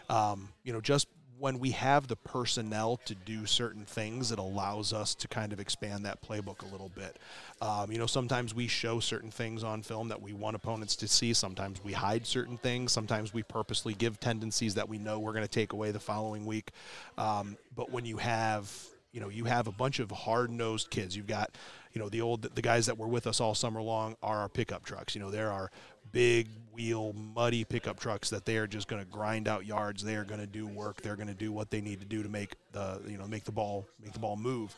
[0.08, 1.06] um, you know, just
[1.38, 5.58] when we have the personnel to do certain things, it allows us to kind of
[5.58, 7.16] expand that playbook a little bit.
[7.60, 11.08] Um, you know, sometimes we show certain things on film that we want opponents to
[11.08, 11.32] see.
[11.32, 12.92] Sometimes we hide certain things.
[12.92, 16.46] Sometimes we purposely give tendencies that we know we're going to take away the following
[16.46, 16.70] week.
[17.18, 18.72] Um, but when you have,
[19.12, 21.16] you know, you have a bunch of hard-nosed kids.
[21.16, 21.50] You've got
[21.92, 24.48] you know the old the guys that were with us all summer long are our
[24.48, 25.14] pickup trucks.
[25.14, 25.70] You know there are our
[26.10, 30.02] big wheel muddy pickup trucks that they are just going to grind out yards.
[30.02, 31.02] They are going to do work.
[31.02, 33.44] They're going to do what they need to do to make the you know make
[33.44, 34.74] the ball make the ball move.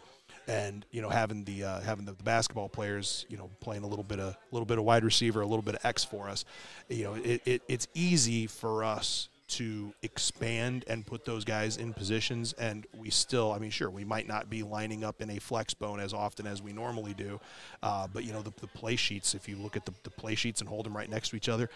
[0.49, 3.87] And you know having the uh, having the, the, basketball players you know playing a
[3.87, 6.29] little bit of a little bit of wide receiver, a little bit of X for
[6.29, 6.44] us,
[6.88, 11.93] you know it, it it's easy for us to expand and put those guys in
[11.93, 12.53] positions.
[12.55, 15.75] And we still, I mean, sure, we might not be lining up in a flex
[15.75, 17.41] bone as often as we normally do.
[17.83, 20.35] Uh, but, you know, the, the, play sheets, if you look at the, the, play
[20.35, 21.69] sheets and hold them right next to each other,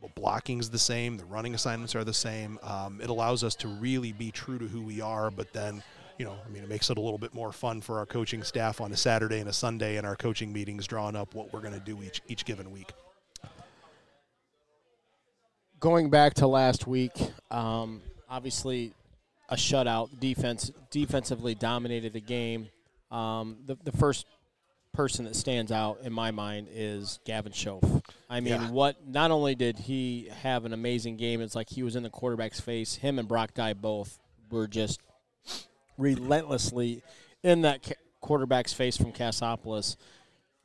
[0.00, 2.58] well, blocking's the same, the running assignments are the same.
[2.62, 5.82] Um, it allows us to really be true to who we are, but then
[6.18, 8.42] you know, I mean, it makes it a little bit more fun for our coaching
[8.42, 11.60] staff on a Saturday and a Sunday in our coaching meetings, drawing up what we're
[11.60, 12.94] going to do each each given week
[15.80, 17.12] going back to last week,
[17.50, 18.92] um, obviously
[19.48, 20.08] a shutout.
[20.18, 22.68] Defense defensively dominated the game.
[23.10, 24.26] Um, the the first
[24.92, 28.02] person that stands out in my mind is Gavin Schoaf.
[28.28, 28.70] I mean, yeah.
[28.70, 29.06] what?
[29.06, 32.60] Not only did he have an amazing game, it's like he was in the quarterback's
[32.60, 32.96] face.
[32.96, 34.18] Him and Brock Dye both
[34.50, 35.00] were just
[35.98, 37.02] relentlessly
[37.42, 39.96] in that quarterback's face from Cassopolis.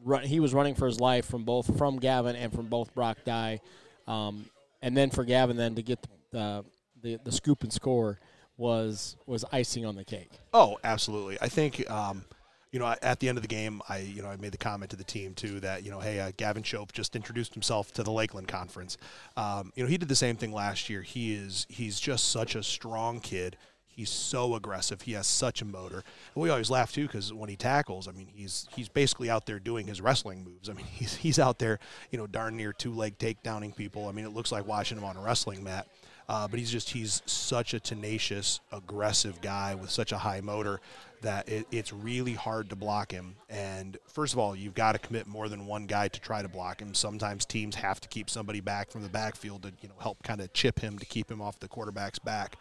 [0.03, 3.19] Run, he was running for his life from both from Gavin and from both Brock
[3.23, 3.59] Dye.
[4.07, 4.45] Um,
[4.81, 6.65] and then for Gavin then to get the
[7.01, 8.19] the, the scoop and score
[8.57, 10.31] was was icing on the cake.
[10.53, 11.37] Oh, absolutely.
[11.41, 11.89] I think.
[11.89, 12.25] Um,
[12.71, 14.91] you know, at the end of the game, I you know I made the comment
[14.91, 18.03] to the team too that you know, hey, uh, Gavin Schoaf just introduced himself to
[18.03, 18.97] the Lakeland Conference.
[19.35, 21.01] Um, you know, he did the same thing last year.
[21.01, 23.57] He is he's just such a strong kid.
[23.95, 25.01] He's so aggressive.
[25.01, 26.03] He has such a motor.
[26.35, 29.45] And we always laugh too because when he tackles, I mean, he's he's basically out
[29.45, 30.69] there doing his wrestling moves.
[30.69, 34.07] I mean, he's he's out there, you know, darn near two leg takedowning people.
[34.07, 35.87] I mean, it looks like watching him on a wrestling mat.
[36.29, 40.79] Uh, but he's just he's such a tenacious, aggressive guy with such a high motor
[41.21, 43.35] that it, it's really hard to block him.
[43.49, 46.47] And first of all, you've got to commit more than one guy to try to
[46.47, 46.93] block him.
[46.93, 50.41] Sometimes teams have to keep somebody back from the backfield to you know help kind
[50.41, 52.55] of chip him to keep him off the quarterback's back.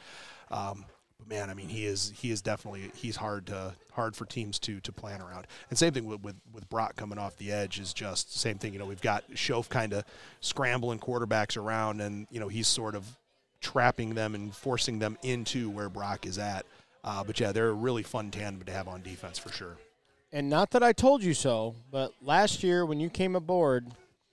[0.51, 0.85] Um,
[1.21, 4.59] but man, I mean, he is he is definitely he's hard to hard for teams
[4.61, 5.47] to to plan around.
[5.69, 8.73] And same thing with with, with Brock coming off the edge is just same thing.
[8.73, 10.05] You know, we've got Schoaf kind of
[10.41, 13.05] scrambling quarterbacks around, and you know he's sort of
[13.61, 16.65] trapping them and forcing them into where Brock is at.
[17.05, 19.77] Uh, but yeah, they're a really fun tandem to have on defense for sure.
[20.33, 23.87] And not that I told you so, but last year when you came aboard,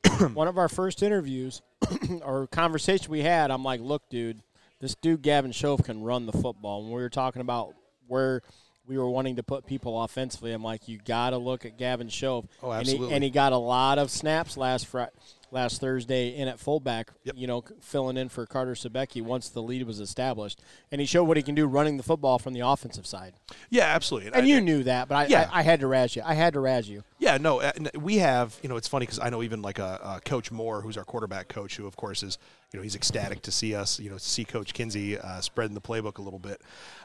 [0.33, 1.61] one of our first interviews
[2.21, 4.41] or conversation we had, I'm like, look, dude,
[4.79, 6.83] this dude Gavin Schoaf can run the football.
[6.83, 7.73] When we were talking about
[8.07, 8.41] where
[8.85, 12.07] we were wanting to put people offensively, I'm like, you got to look at Gavin
[12.07, 12.47] Schoaf.
[12.63, 13.05] Oh, absolutely.
[13.05, 15.11] And he, and he got a lot of snaps last Friday
[15.51, 17.35] last Thursday in at fullback, yep.
[17.37, 20.61] you know, filling in for Carter Sebecki once the lead was established.
[20.91, 23.33] And he showed what he can do running the football from the offensive side.
[23.69, 24.27] Yeah, absolutely.
[24.27, 25.49] And, and you I, knew that, but I, yeah.
[25.51, 26.21] I, I, had to razz you.
[26.25, 27.03] I had to razz you.
[27.19, 30.21] Yeah, no, we have, you know, it's funny because I know even like a, a,
[30.21, 32.37] Coach Moore, who's our quarterback coach, who, of course, is,
[32.73, 35.81] you know, he's ecstatic to see us, you know, see Coach Kinzie uh, spreading the
[35.81, 36.61] playbook a little bit.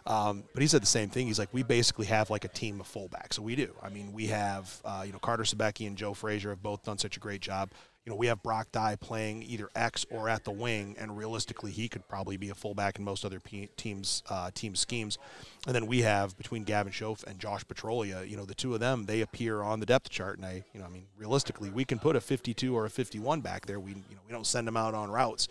[0.06, 1.28] Um, but he said the same thing.
[1.28, 3.34] He's like, we basically have like a team of fullbacks.
[3.34, 3.72] So we do.
[3.80, 6.98] I mean, we have, uh, you know, Carter Sebecki and Joe Frazier have both done
[6.98, 7.70] such a great job
[8.04, 11.70] you know, we have Brock Dye playing either X or at the wing, and realistically,
[11.70, 15.18] he could probably be a fullback in most other p- teams' uh, team schemes.
[15.64, 18.80] And then we have between Gavin Schoaf and Josh Petrolia, you know, the two of
[18.80, 21.84] them, they appear on the depth chart, and I, you know, I mean, realistically, we
[21.84, 23.78] can put a 52 or a 51 back there.
[23.78, 25.46] We, you know, we don't send them out on routes,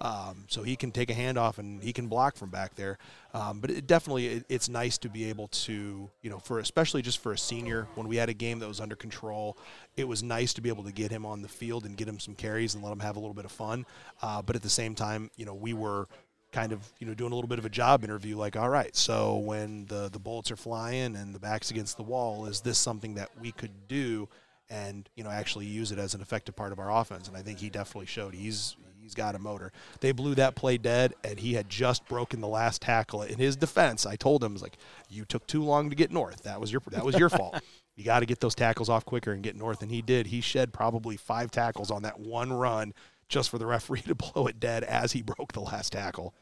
[0.00, 2.98] um, so he can take a handoff and he can block from back there.
[3.34, 7.02] Um, but it definitely, it, it's nice to be able to, you know, for especially
[7.02, 9.58] just for a senior, when we had a game that was under control,
[9.96, 12.20] it was nice to be able to get him on the field and get him
[12.20, 13.84] some carries and let him have a little bit of fun.
[14.22, 16.06] Uh, but at the same time, you know, we were
[16.52, 18.96] kind of you know doing a little bit of a job interview like all right
[18.96, 22.78] so when the the bullets are flying and the back's against the wall is this
[22.78, 24.28] something that we could do
[24.70, 27.42] and you know actually use it as an effective part of our offense and I
[27.42, 29.72] think he definitely showed he's he's got a motor.
[30.00, 33.22] They blew that play dead, and he had just broken the last tackle.
[33.22, 34.78] In his defense, I told him, "I was like,
[35.08, 36.42] you took too long to get north.
[36.42, 37.62] That was your that was your fault.
[37.94, 40.26] You got to get those tackles off quicker and get north." And he did.
[40.26, 42.92] He shed probably five tackles on that one run
[43.28, 46.34] just for the referee to blow it dead as he broke the last tackle.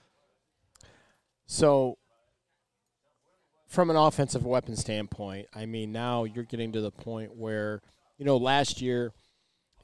[1.47, 1.99] So,
[3.67, 7.83] from an offensive weapon standpoint, I mean, now you're getting to the point where,
[8.19, 9.13] you know, last year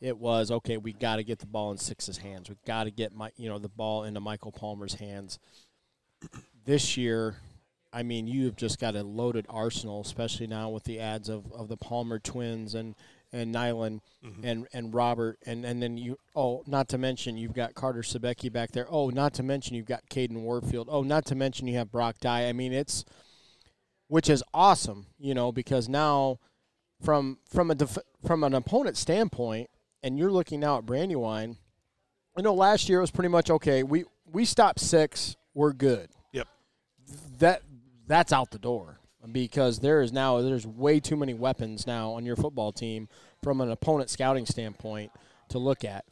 [0.01, 0.77] it was okay.
[0.77, 2.49] We got to get the ball in Six's hands.
[2.49, 5.39] We got to get my, you know, the ball into Michael Palmer's hands.
[6.67, 7.37] This year,
[7.91, 11.69] I mean, you've just got a loaded arsenal, especially now with the ads of, of
[11.69, 12.95] the Palmer twins and
[13.33, 14.45] and Nyland Mm-hmm.
[14.45, 18.53] and and Robert and and then you oh not to mention you've got Carter Sebecki
[18.53, 18.87] back there.
[18.91, 20.89] Oh, not to mention you've got Caden Warfield.
[20.91, 22.47] Oh, not to mention you have Brock Dye.
[22.47, 23.07] I mean, it's
[24.09, 26.39] which is awesome, you know, because now
[27.03, 29.71] from from a def- from an opponent standpoint,
[30.03, 31.57] and you're looking now at Brandywine.
[32.37, 33.83] I know last year it was pretty much okay.
[33.83, 36.11] We we stopped six, we're good.
[36.35, 36.47] Yep.
[37.39, 37.63] That
[38.07, 39.00] that's out the door
[39.33, 43.09] because there is now there's way too many weapons now on your football team
[43.43, 45.13] from an opponent scouting standpoint
[45.49, 46.05] to look at.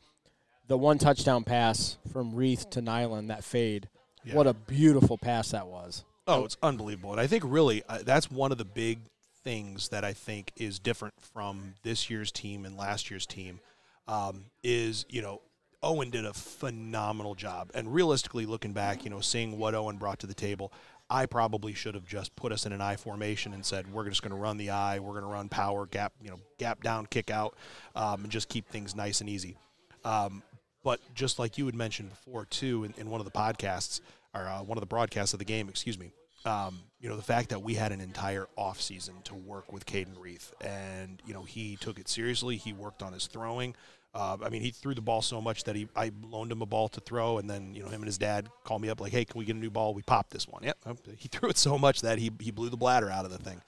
[0.66, 3.88] The one touchdown pass from Reith to Nyland, that fade.
[4.24, 4.34] Yeah.
[4.34, 6.04] What a beautiful pass that was.
[6.26, 7.12] Oh, it's unbelievable.
[7.12, 9.00] And I think really uh, that's one of the big
[9.42, 13.60] things that I think is different from this year's team and last year's team
[14.06, 15.40] um, is, you know,
[15.82, 17.70] Owen did a phenomenal job.
[17.72, 20.72] And realistically, looking back, you know, seeing what Owen brought to the table,
[21.10, 24.22] I probably should have just put us in an I formation and said we're just
[24.22, 27.06] going to run the I, we're going to run power gap, you know, gap down,
[27.06, 27.56] kick out,
[27.96, 29.56] um, and just keep things nice and easy.
[30.04, 30.42] Um,
[30.84, 34.00] but just like you had mentioned before too, in, in one of the podcasts
[34.34, 36.12] or uh, one of the broadcasts of the game, excuse me,
[36.44, 39.86] um, you know, the fact that we had an entire off season to work with
[39.86, 42.56] Caden Reith, and you know, he took it seriously.
[42.56, 43.74] He worked on his throwing.
[44.14, 46.66] Uh, I mean, he threw the ball so much that he I loaned him a
[46.66, 49.12] ball to throw, and then you know him and his dad called me up like,
[49.12, 50.62] "Hey, can we get a new ball?" We popped this one.
[50.62, 50.78] Yep,
[51.16, 53.60] he threw it so much that he he blew the bladder out of the thing.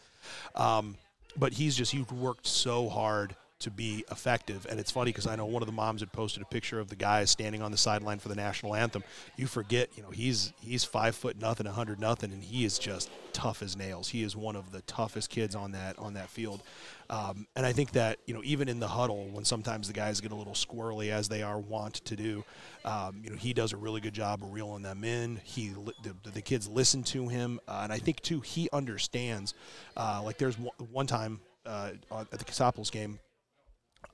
[0.54, 0.96] Um,
[1.36, 4.66] but he's just he worked so hard to be effective.
[4.68, 6.88] And it's funny because I know one of the moms had posted a picture of
[6.88, 9.04] the guy standing on the sideline for the national anthem.
[9.36, 12.78] You forget, you know, he's he's five foot nothing, a hundred nothing, and he is
[12.78, 14.08] just tough as nails.
[14.08, 16.62] He is one of the toughest kids on that on that field.
[17.10, 20.20] Um, and I think that you know even in the huddle when sometimes the guys
[20.20, 22.44] get a little squirrely as they are wont to do,
[22.84, 25.40] um, you know he does a really good job of reeling them in.
[25.42, 29.54] He the, the kids listen to him, uh, and I think too he understands.
[29.96, 33.18] Uh, like there's one, time uh, at the Cassopolis game,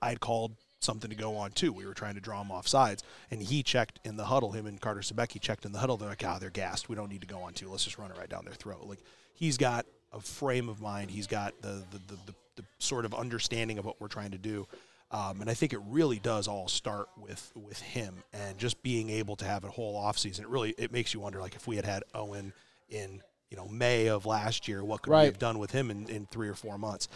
[0.00, 1.74] I had called something to go on too.
[1.74, 4.52] We were trying to draw him off sides, and he checked in the huddle.
[4.52, 5.98] Him and Carter Sebecki checked in the huddle.
[5.98, 6.88] They're like, "Ah, they're gassed.
[6.88, 7.68] We don't need to go on two.
[7.68, 9.00] Let's just run it right down their throat." Like
[9.34, 11.10] he's got a frame of mind.
[11.10, 14.38] He's got the the, the, the, the sort of understanding of what we're trying to
[14.38, 14.66] do.
[15.10, 19.08] Um, and I think it really does all start with with him and just being
[19.10, 20.40] able to have a whole offseason.
[20.40, 22.52] It really it makes you wonder like if we had had Owen
[22.88, 26.08] in you know May of last year, what could we have done with him in,
[26.08, 27.08] in three or four months?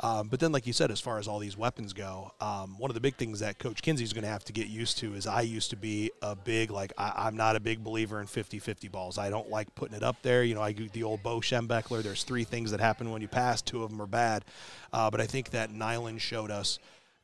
[0.00, 2.90] Um, but then, like you said, as far as all these weapons go, um, one
[2.90, 5.26] of the big things that Coach Kinzie's going to have to get used to is
[5.26, 8.90] I used to be a big like I, I'm not a big believer in 50-50
[8.90, 9.18] balls.
[9.18, 10.44] I don't like putting it up there.
[10.44, 12.02] You know, I the old Bo Schembechler.
[12.02, 13.62] There's three things that happen when you pass.
[13.62, 14.44] Two of them are bad.
[14.92, 16.78] Uh, but I think that Nyland showed us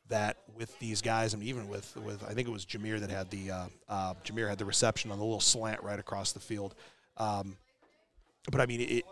[0.09, 3.29] that with these guys, and even with with I think it was Jameer that had
[3.29, 6.75] the uh, uh, Jameer had the reception on the little slant right across the field.
[7.17, 7.57] Um,
[8.51, 9.05] but I mean, it,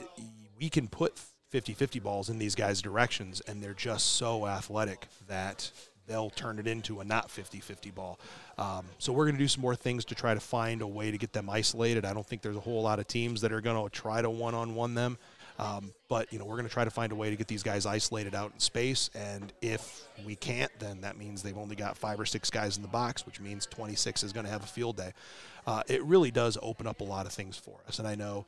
[0.59, 1.19] we can put
[1.53, 5.69] 50-50 balls in these guys' directions, and they're just so athletic that
[6.07, 8.19] they'll turn it into a not 50-50 ball.
[8.57, 11.11] Um, so we're going to do some more things to try to find a way
[11.11, 12.05] to get them isolated.
[12.05, 14.29] I don't think there's a whole lot of teams that are going to try to
[14.29, 15.17] one-on-one them.
[15.59, 17.61] Um, but you know we're going to try to find a way to get these
[17.61, 21.95] guys isolated out in space, and if we can't, then that means they've only got
[21.95, 24.67] five or six guys in the box, which means 26 is going to have a
[24.67, 25.13] field day.
[25.67, 28.45] Uh, it really does open up a lot of things for us, and I know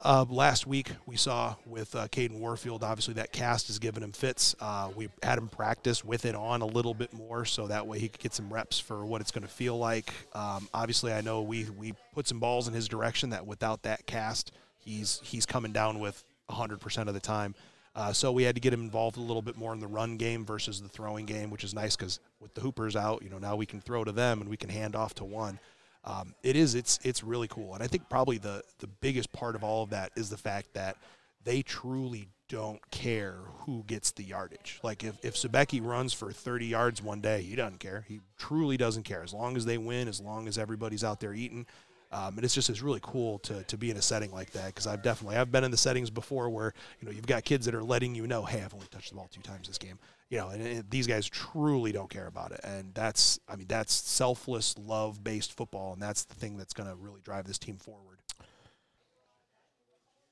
[0.00, 4.12] uh, last week we saw with uh, Caden Warfield, obviously that cast has given him
[4.12, 4.54] fits.
[4.60, 7.98] Uh, we had him practice with it on a little bit more, so that way
[7.98, 10.12] he could get some reps for what it's going to feel like.
[10.34, 14.06] Um, obviously, I know we we put some balls in his direction that without that
[14.06, 17.54] cast, he's he's coming down with 100% of the time.
[17.96, 20.16] Uh, so we had to get him involved a little bit more in the run
[20.16, 23.38] game versus the throwing game, which is nice because with the hoopers out, you know,
[23.38, 25.60] now we can throw to them and we can hand off to one
[26.04, 27.74] um, it is it's it's really cool.
[27.74, 30.74] And i think probably the the biggest part of all of that is the fact
[30.74, 30.96] that
[31.44, 34.80] they truly don't care who gets the yardage.
[34.82, 38.04] Like if, if Sebecki runs for 30 yards one day he doesn't care.
[38.06, 39.22] He truly doesn't care.
[39.22, 41.66] As long as they win as long as everybody's out there eating.
[42.12, 44.66] Um, and it's just it's really cool to, to be in a setting like that
[44.66, 47.66] because I've definitely I've been in the settings before where you know you've got kids
[47.66, 49.98] that are letting you know hey I've only touched the ball two times this game
[50.30, 53.66] you know, and, and these guys truly don't care about it, and that's I mean
[53.68, 57.58] that's selfless love based football, and that's the thing that's going to really drive this
[57.58, 58.18] team forward.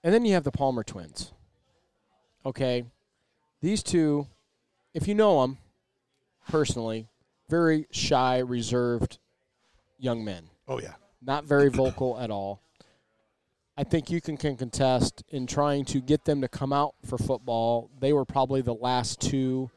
[0.05, 1.33] And then you have the Palmer twins.
[2.45, 2.85] Okay.
[3.61, 4.27] These two,
[4.95, 5.59] if you know them
[6.49, 7.07] personally,
[7.49, 9.19] very shy, reserved
[9.99, 10.49] young men.
[10.67, 12.61] Oh yeah, Not very vocal at all.
[13.77, 17.17] I think you can, can contest in trying to get them to come out for
[17.17, 17.91] football.
[18.01, 19.71] They were probably the last two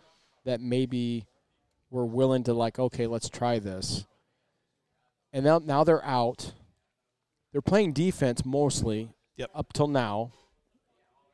[0.46, 1.26] that maybe
[1.90, 4.06] were willing to like, okay, let's try this.
[5.34, 6.54] And now now they're out.
[7.52, 9.52] They're playing defense mostly Yep.
[9.54, 10.32] up till now.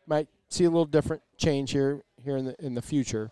[0.08, 3.32] Might see a little different change here here in the in the future.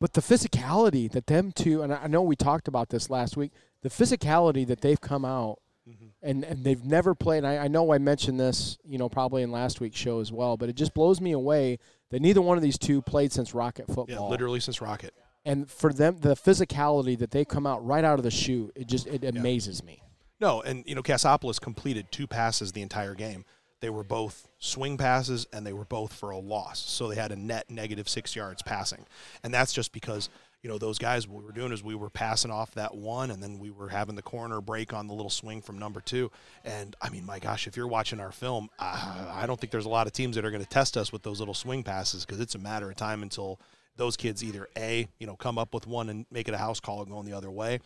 [0.00, 3.36] But the physicality that them two and I I know we talked about this last
[3.36, 6.06] week, the physicality that they've come out mm-hmm.
[6.22, 7.44] and, and they've never played.
[7.44, 10.56] I, I know I mentioned this, you know, probably in last week's show as well,
[10.56, 11.78] but it just blows me away
[12.10, 14.06] that neither one of these two played since Rocket football.
[14.08, 15.14] yeah, literally since Rocket.
[15.44, 18.86] And for them, the physicality that they come out right out of the chute, it
[18.86, 20.02] just it amazes me.
[20.38, 23.44] No, and you know Cassopolis completed two passes the entire game.
[23.80, 26.78] They were both swing passes and they were both for a loss.
[26.78, 29.06] So they had a net negative six yards passing.
[29.42, 30.28] And that's just because,
[30.62, 33.30] you know, those guys, what we were doing is we were passing off that one
[33.30, 36.30] and then we were having the corner break on the little swing from number two.
[36.64, 39.90] And I mean, my gosh, if you're watching our film, I don't think there's a
[39.90, 42.40] lot of teams that are going to test us with those little swing passes because
[42.40, 43.58] it's a matter of time until
[43.96, 46.80] those kids either A, you know, come up with one and make it a house
[46.80, 47.80] call and going the other way,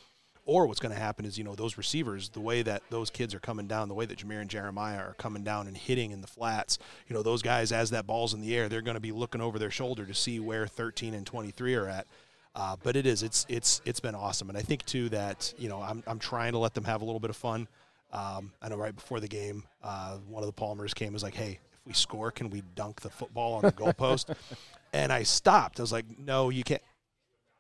[0.47, 3.35] or what's going to happen is, you know, those receivers, the way that those kids
[3.35, 6.21] are coming down, the way that Jameer and Jeremiah are coming down and hitting in
[6.21, 9.01] the flats, you know, those guys, as that ball's in the air, they're going to
[9.01, 12.07] be looking over their shoulder to see where 13 and 23 are at.
[12.57, 14.49] Uh, but it is, it's, it's, it's been awesome.
[14.49, 17.05] And I think, too, that, you know, I'm, I'm trying to let them have a
[17.05, 17.67] little bit of fun.
[18.13, 21.25] Um, I know right before the game, uh, one of the Palmers came and was
[21.25, 24.33] like, hey, if we score, can we dunk the football on the goalpost?
[24.93, 25.81] and I stopped.
[25.81, 26.83] I was like, no, you can't.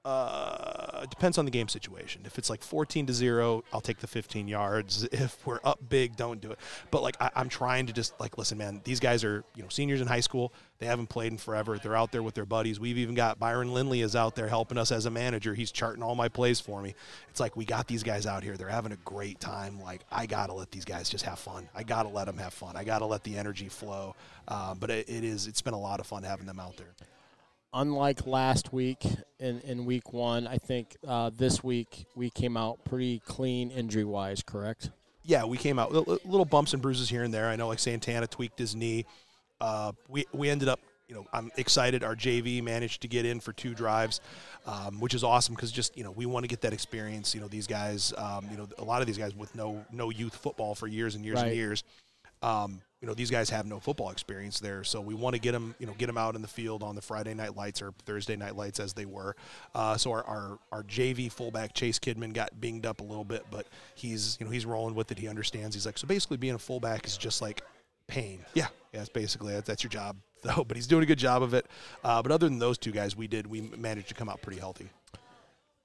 [0.04, 2.22] Uh, it depends on the game situation.
[2.26, 5.08] If it's like 14 to 0, I'll take the 15 yards.
[5.24, 6.58] If we're up big, don't do it.
[6.90, 9.68] But like, I, I'm trying to just like, listen, man, these guys are, you know,
[9.70, 10.52] seniors in high school.
[10.80, 11.78] They haven't played in forever.
[11.78, 12.78] They're out there with their buddies.
[12.78, 15.54] We've even got Byron Lindley is out there helping us as a manager.
[15.54, 16.94] He's charting all my plays for me.
[17.30, 18.56] It's like, we got these guys out here.
[18.56, 19.80] They're having a great time.
[19.80, 21.68] Like, I got to let these guys just have fun.
[21.74, 22.76] I got to let them have fun.
[22.76, 24.14] I got to let the energy flow.
[24.48, 26.92] Um, but it, it is, it's been a lot of fun having them out there.
[27.74, 29.04] Unlike last week
[29.40, 34.04] in, in week one, I think uh, this week we came out pretty clean injury
[34.04, 34.90] wise, correct?
[35.26, 37.48] yeah, we came out li- li- little bumps and bruises here and there.
[37.48, 39.06] I know like Santana tweaked his knee.
[39.60, 42.04] Uh, we we ended up, you know, I'm excited.
[42.04, 44.20] Our JV managed to get in for two drives,
[44.66, 47.34] um, which is awesome because just you know we want to get that experience.
[47.34, 50.10] You know, these guys, um, you know, a lot of these guys with no no
[50.10, 51.46] youth football for years and years Right.
[51.48, 51.82] and years.
[52.42, 55.52] Um, you know, these guys have no football experience there, so we want to get
[55.52, 57.92] them, you know, get them out in the field on the Friday night lights or
[58.06, 59.36] Thursday night lights as they were.
[59.74, 63.44] Uh, so our, our our JV fullback Chase Kidman got binged up a little bit,
[63.50, 65.18] but he's you know he's rolling with it.
[65.18, 65.76] He understands.
[65.76, 67.60] He's like, so basically, being a fullback is just like
[68.06, 68.38] pain.
[68.54, 70.64] Yeah, yeah, that's basically that's, that's your job though.
[70.64, 71.66] But he's doing a good job of it.
[72.02, 74.60] Uh, but other than those two guys, we did we managed to come out pretty
[74.60, 74.88] healthy.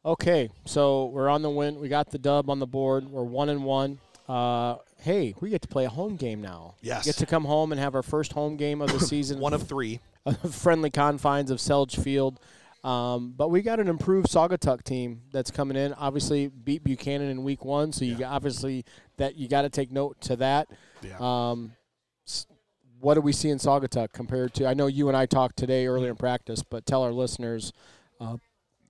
[0.06, 1.82] Okay, so we're on the win.
[1.82, 3.10] We got the dub on the board.
[3.10, 4.00] We're one and one.
[4.30, 6.76] Uh, hey, we get to play a home game now.
[6.82, 7.06] Yes.
[7.06, 9.40] Get to come home and have our first home game of the season.
[9.40, 10.00] One of three.
[10.52, 12.40] friendly confines of Selge Field.
[12.84, 15.94] Um, but we got an improved Saugatuck team that's coming in.
[15.94, 18.86] Obviously, beat Buchanan in week one, so you got- obviously
[19.18, 20.68] that you got to take note to that.
[21.02, 21.18] Yeah.
[21.20, 21.74] Um,
[23.00, 24.68] what do we see in Saugatuck compared to?
[24.68, 27.72] I know you and I talked today earlier in practice, but tell our listeners,
[28.20, 28.38] uh,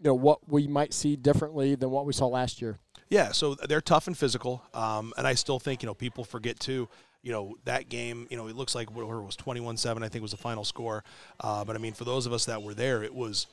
[0.01, 2.79] you know, what we might see differently than what we saw last year.
[3.09, 6.59] Yeah, so they're tough and physical, um, and I still think you know people forget
[6.59, 6.87] too.
[7.21, 8.27] You know that game.
[8.29, 10.03] You know it looks like whatever it was twenty-one seven.
[10.03, 11.03] I think was the final score.
[11.39, 13.47] Uh, but I mean, for those of us that were there, it was,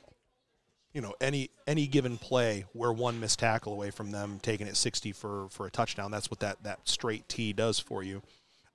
[0.93, 4.77] you know, any any given play, we're one missed tackle away from them taking it
[4.77, 6.11] sixty for for a touchdown.
[6.11, 8.21] That's what that that straight T does for you.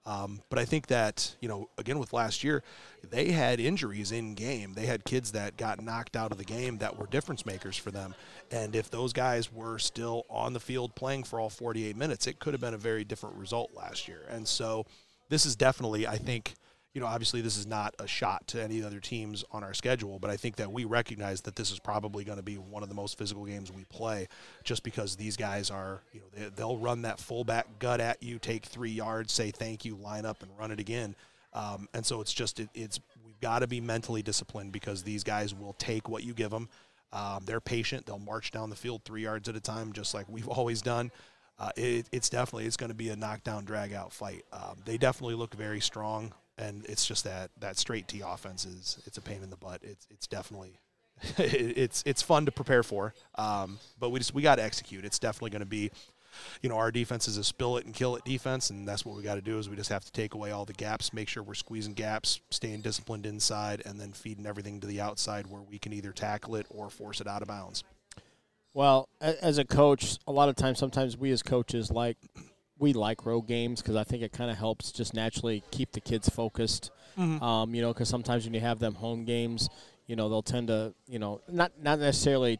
[0.04, 2.62] Um, but I think that you know, again with last year,
[3.08, 4.74] they had injuries in game.
[4.74, 7.90] They had kids that got knocked out of the game that were difference makers for
[7.90, 8.14] them.
[8.50, 12.40] And if those guys were still on the field playing for all 48 minutes, it
[12.40, 14.22] could have been a very different result last year.
[14.28, 14.86] And so,
[15.28, 16.54] this is definitely, I think,
[16.94, 20.18] you know, obviously this is not a shot to any other teams on our schedule,
[20.18, 22.88] but I think that we recognize that this is probably going to be one of
[22.88, 24.28] the most physical games we play,
[24.62, 28.38] just because these guys are, you know, they, they'll run that fullback gut at you,
[28.38, 31.16] take three yards, say thank you, line up, and run it again.
[31.54, 35.24] Um, and so it's just it, it's we've got to be mentally disciplined because these
[35.24, 36.68] guys will take what you give them.
[37.12, 38.06] Um, they're patient.
[38.06, 41.10] They'll march down the field three yards at a time, just like we've always done.
[41.58, 44.44] Uh, it, it's definitely it's going to be a knockdown, drag out fight.
[44.52, 48.98] Um, they definitely look very strong, and it's just that that straight T offense is
[49.06, 49.80] it's a pain in the butt.
[49.82, 50.80] It's it's definitely
[51.38, 53.14] it's it's fun to prepare for.
[53.36, 55.04] Um, but we just we got to execute.
[55.04, 55.90] It's definitely going to be
[56.60, 59.16] you know, our defense is a spill it and kill it defense, and that's what
[59.16, 59.58] we got to do.
[59.58, 62.40] Is we just have to take away all the gaps, make sure we're squeezing gaps,
[62.50, 66.56] staying disciplined inside, and then feeding everything to the outside where we can either tackle
[66.56, 67.84] it or force it out of bounds.
[68.74, 72.16] Well, as a coach, a lot of times, sometimes we as coaches like
[72.82, 76.00] we like road games because I think it kind of helps just naturally keep the
[76.00, 76.90] kids focused.
[77.16, 77.42] Mm-hmm.
[77.42, 79.70] Um, you know, because sometimes when you have them home games,
[80.08, 82.58] you know they'll tend to, you know, not not necessarily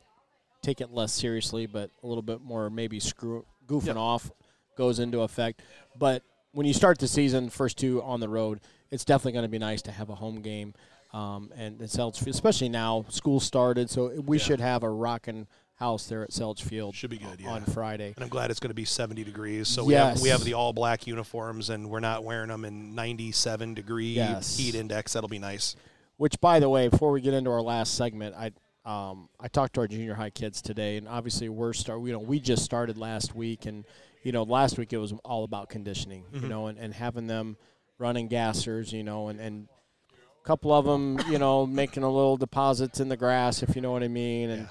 [0.62, 3.96] take it less seriously, but a little bit more maybe screw goofing yep.
[3.96, 4.30] off
[4.76, 5.60] goes into effect.
[5.98, 8.60] But when you start the season, first two on the road,
[8.92, 10.74] it's definitely going to be nice to have a home game.
[11.12, 14.44] Um, and Selge, especially now, school started, so we yeah.
[14.44, 15.46] should have a rocking
[15.82, 16.94] house there at Selge Field.
[16.94, 17.50] Should be good, yeah.
[17.50, 18.12] On Friday.
[18.14, 19.66] And I'm glad it's going to be 70 degrees.
[19.66, 20.14] So we, yes.
[20.14, 24.12] have, we have the all black uniforms, and we're not wearing them in 97 degree
[24.12, 24.56] yes.
[24.56, 25.12] heat index.
[25.12, 25.74] That'll be nice.
[26.18, 28.52] Which, by the way, before we get into our last segment, I
[28.84, 32.00] um, I talked to our junior high kids today, and obviously we're start.
[32.02, 33.84] You know, we just started last week, and
[34.22, 36.24] you know, last week it was all about conditioning.
[36.24, 36.44] Mm-hmm.
[36.44, 37.56] You know, and, and having them
[37.98, 38.92] running gassers.
[38.92, 39.68] You know, and and
[40.12, 43.82] a couple of them, you know, making a little deposits in the grass, if you
[43.82, 44.62] know what I mean, and.
[44.62, 44.68] Yeah.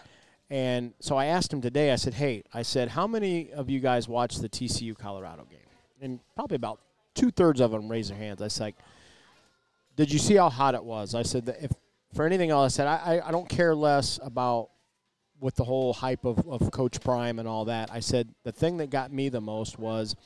[0.51, 1.91] And so I asked him today.
[1.91, 5.59] I said, "Hey, I said, how many of you guys watched the TCU Colorado game?"
[6.01, 6.81] And probably about
[7.15, 8.41] two thirds of them raised their hands.
[8.41, 8.75] I said, like,
[9.95, 11.71] "Did you see how hot it was?" I said if
[12.13, 14.71] for anything else, I said I, I don't care less about
[15.39, 17.89] with the whole hype of, of Coach Prime and all that.
[17.89, 20.17] I said the thing that got me the most was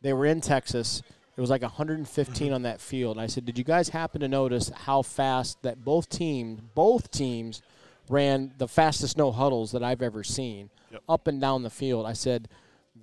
[0.00, 1.02] they were in Texas.
[1.36, 2.54] It was like 115 mm-hmm.
[2.54, 3.18] on that field.
[3.18, 7.62] I said, did you guys happen to notice how fast that both teams, both teams,
[8.10, 11.02] ran the fastest no huddles that I've ever seen yep.
[11.08, 12.06] up and down the field?
[12.06, 12.48] I said,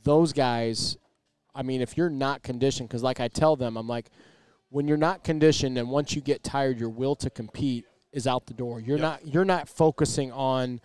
[0.03, 0.97] those guys.
[1.53, 4.09] I mean, if you're not conditioned, because like I tell them, I'm like,
[4.69, 8.45] when you're not conditioned and once you get tired, your will to compete is out
[8.45, 8.79] the door.
[8.79, 9.23] You're yep.
[9.23, 10.79] not you're not focusing on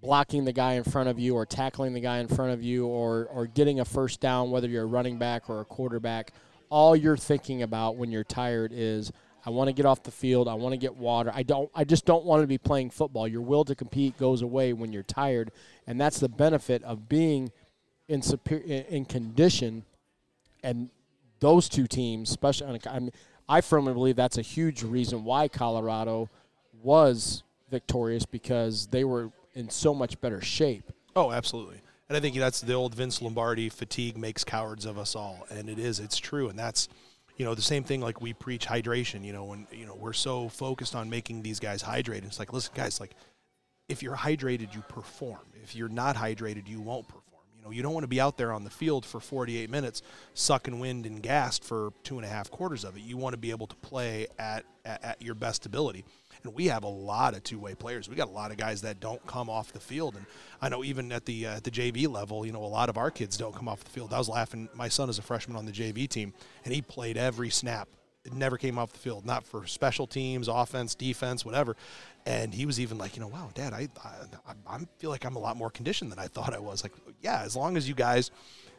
[0.00, 2.86] blocking the guy in front of you or tackling the guy in front of you
[2.86, 6.32] or or getting a first down whether you're a running back or a quarterback.
[6.68, 9.12] All you're thinking about when you're tired is
[9.44, 10.46] I want to get off the field.
[10.48, 11.32] I want to get water.
[11.34, 11.70] I don't.
[11.74, 13.26] I just don't want to be playing football.
[13.26, 15.50] Your will to compete goes away when you're tired,
[15.86, 17.50] and that's the benefit of being
[18.08, 19.84] in superior in condition.
[20.62, 20.90] And
[21.40, 23.12] those two teams, especially, I, mean,
[23.48, 26.30] I firmly believe that's a huge reason why Colorado
[26.82, 30.92] was victorious because they were in so much better shape.
[31.16, 31.80] Oh, absolutely.
[32.08, 35.46] And I think that's the old Vince Lombardi fatigue makes cowards of us all.
[35.50, 36.48] And it is, it's true.
[36.48, 36.88] And that's,
[37.42, 40.12] you know, the same thing like we preach hydration, you know, when, you know, we're
[40.12, 42.24] so focused on making these guys hydrated.
[42.24, 43.16] It's like, listen, guys, like,
[43.88, 45.40] if you're hydrated, you perform.
[45.60, 47.42] If you're not hydrated, you won't perform.
[47.56, 50.02] You know, you don't want to be out there on the field for 48 minutes,
[50.34, 53.02] sucking wind and gassed for two and a half quarters of it.
[53.02, 56.04] You want to be able to play at, at, at your best ability.
[56.44, 58.08] And we have a lot of two-way players.
[58.08, 60.26] We got a lot of guys that don't come off the field, and
[60.60, 62.96] I know even at the uh, at the JV level, you know, a lot of
[62.96, 64.12] our kids don't come off the field.
[64.12, 64.68] I was laughing.
[64.74, 66.32] My son is a freshman on the JV team,
[66.64, 67.88] and he played every snap.
[68.24, 71.76] It never came off the field, not for special teams, offense, defense, whatever.
[72.24, 75.36] And he was even like, you know, wow, Dad, I I, I feel like I'm
[75.36, 76.84] a lot more conditioned than I thought I was.
[76.84, 78.30] Like, yeah, as long as you guys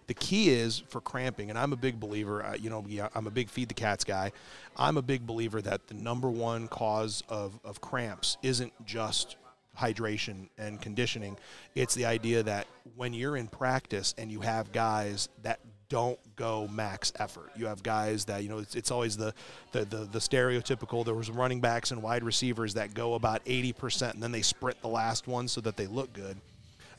[0.08, 2.44] the key is for cramping, and I'm a big believer.
[2.44, 2.86] Uh, you know,
[3.16, 4.32] I'm a big feed the cats guy.
[4.78, 9.38] I'm a big believer that the number one cause of, of cramps isn't just
[9.80, 11.38] hydration and conditioning.
[11.76, 16.68] It's the idea that when you're in practice and you have guys that don't go
[16.70, 17.52] max effort.
[17.56, 19.32] You have guys that you know it's, it's always the,
[19.74, 21.06] the, the the stereotypical.
[21.06, 24.82] There was running backs and wide receivers that go about 80% and then they sprint
[24.82, 26.38] the last one so that they look good.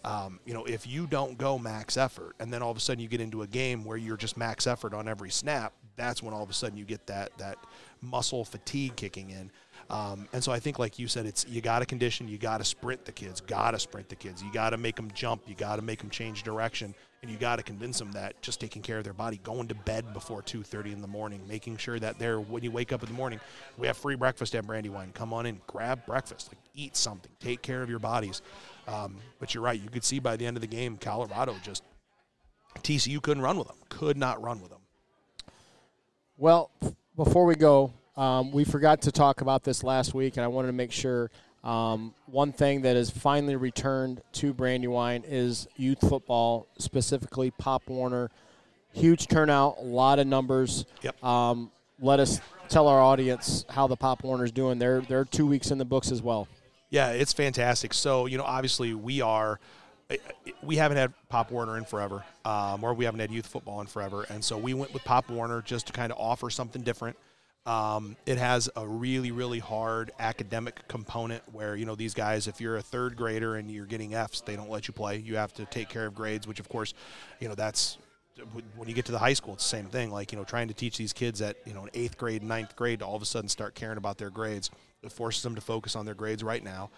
[0.05, 3.01] Um, you know, if you don't go max effort and then all of a sudden
[3.01, 6.35] you get into a game where you're just max effort on every snap, that's when
[6.35, 7.57] all of a sudden you get that that
[8.03, 9.51] muscle fatigue kicking in.
[9.91, 12.59] Um, and so I think, like you said, it's you got to condition, you got
[12.59, 15.43] to sprint the kids, got to sprint the kids, you got to make them jump,
[15.47, 18.61] you got to make them change direction, and you got to convince them that just
[18.61, 21.99] taking care of their body, going to bed before 2:30 in the morning, making sure
[21.99, 23.41] that they're when you wake up in the morning,
[23.77, 25.13] we have free breakfast at Brandywine.
[25.13, 28.41] Come on in, grab breakfast, like eat something, take care of your bodies.
[28.87, 29.81] Um, but you're right.
[29.81, 31.83] You could see by the end of the game, Colorado just
[32.83, 33.77] TCU couldn't run with them.
[33.89, 34.81] Could not run with them.
[36.37, 36.71] Well,
[37.17, 40.69] before we go, um, we forgot to talk about this last week, and I wanted
[40.69, 41.31] to make sure.
[41.63, 48.31] Um, one thing that has finally returned to Brandywine is youth football, specifically Pop Warner.
[48.93, 50.85] Huge turnout, a lot of numbers.
[51.01, 51.25] Yep.
[51.25, 51.71] Um,
[52.01, 54.79] let us tell our audience how the Pop Warner's doing.
[54.79, 56.49] They're they're two weeks in the books as well.
[56.95, 57.93] Yeah, it's fantastic.
[57.93, 59.59] So, you know, obviously we are
[60.11, 60.17] eh,
[60.47, 63.81] eh, we haven't had Pop Warner in forever, um, or we haven't had youth football
[63.81, 66.83] in forever, and so we went with Pop Warner just to kind of offer something
[66.83, 67.17] different.
[67.67, 72.61] Um, it has a really, really hard academic component where, you know, these guys, if
[72.61, 75.17] you're a third grader and you're getting Fs, they don't let you play.
[75.17, 76.95] You have to take care of grades, which, of course,
[77.41, 77.99] you know, that's
[78.77, 80.13] when you get to the high school, it's the same thing.
[80.13, 82.77] Like, you know, trying to teach these kids at, you know, an eighth grade, ninth
[82.77, 84.71] grade to all of a sudden start caring about their grades.
[85.05, 86.91] It forces them to focus on their grades right now.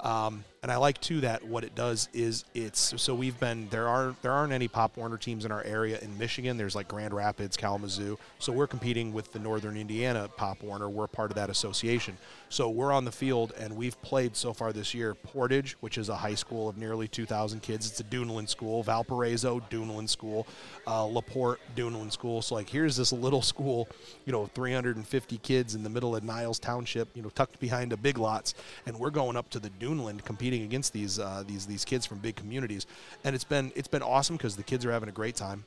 [0.00, 3.88] Um, and I like too that what it does is it's so we've been there
[3.88, 6.56] are there aren't any Pop Warner teams in our area in Michigan.
[6.56, 8.16] There's like Grand Rapids, Kalamazoo.
[8.38, 10.88] So we're competing with the Northern Indiana Pop Warner.
[10.88, 12.16] We're part of that association.
[12.48, 16.08] So we're on the field and we've played so far this year Portage, which is
[16.08, 17.90] a high school of nearly 2,000 kids.
[17.90, 18.84] It's a Duneland school.
[18.84, 20.46] Valparaiso, Duneland school.
[20.86, 22.40] Uh, Laporte, Duneland school.
[22.40, 23.88] So like here's this little school,
[24.26, 27.96] you know, 350 kids in the middle of Niles Township, you know, tucked behind a
[27.96, 28.54] Big Lots,
[28.86, 32.18] and we're going up to the Duneland competing against these uh, these these kids from
[32.18, 32.86] big communities,
[33.24, 35.64] and it's been it's been awesome because the kids are having a great time.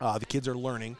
[0.00, 0.96] Uh, the kids are learning.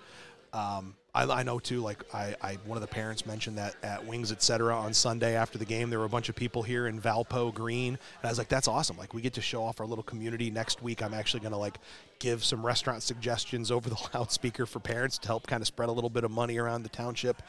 [0.53, 1.81] Um, I, I, know too.
[1.81, 4.75] Like I, I, one of the parents mentioned that at Wings Etc.
[4.75, 7.95] on Sunday after the game, there were a bunch of people here in Valpo Green,
[7.95, 8.97] and I was like, "That's awesome!
[8.97, 11.59] Like we get to show off our little community." Next week, I'm actually going to
[11.59, 11.79] like
[12.19, 15.93] give some restaurant suggestions over the loudspeaker for parents to help kind of spread a
[15.93, 17.43] little bit of money around the township.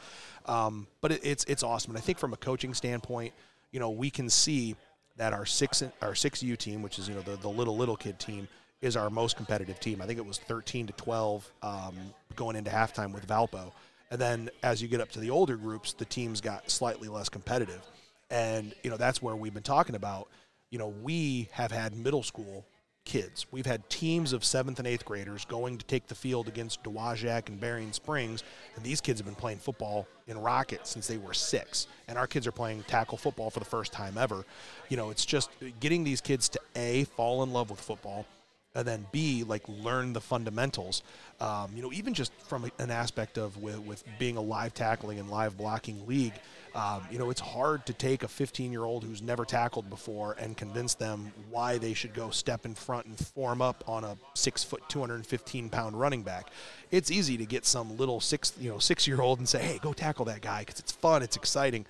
[0.46, 3.32] Um, but it, it's it's awesome, and I think from a coaching standpoint,
[3.72, 4.76] you know, we can see
[5.16, 7.96] that our six our six U team, which is you know the, the little little
[7.96, 8.46] kid team,
[8.80, 10.00] is our most competitive team.
[10.00, 11.94] I think it was 13 to 12 um,
[12.36, 13.72] going into halftime with Valpo,
[14.10, 17.28] and then as you get up to the older groups, the teams got slightly less
[17.28, 17.82] competitive,
[18.30, 20.28] and you know that's where we've been talking about.
[20.70, 22.64] You know, we have had middle school
[23.04, 23.46] kids.
[23.50, 27.48] We've had teams of seventh and eighth graders going to take the field against Dowagiac
[27.48, 28.44] and Berrien Springs,
[28.76, 32.26] and these kids have been playing football in Rocket since they were six, and our
[32.26, 34.44] kids are playing tackle football for the first time ever.
[34.88, 35.50] You know, it's just
[35.80, 38.26] getting these kids to a fall in love with football,
[38.74, 41.02] and then B, like learn the fundamentals.
[41.40, 45.18] Um, you know, even just from an aspect of with, with being a live tackling
[45.18, 46.34] and live blocking league,
[46.74, 50.36] um, you know, it's hard to take a 15 year old who's never tackled before
[50.38, 54.16] and convince them why they should go step in front and form up on a
[54.34, 56.50] six foot, 215 pound running back.
[56.90, 59.78] It's easy to get some little six, you know, six year old and say, hey,
[59.82, 61.84] go tackle that guy because it's fun, it's exciting.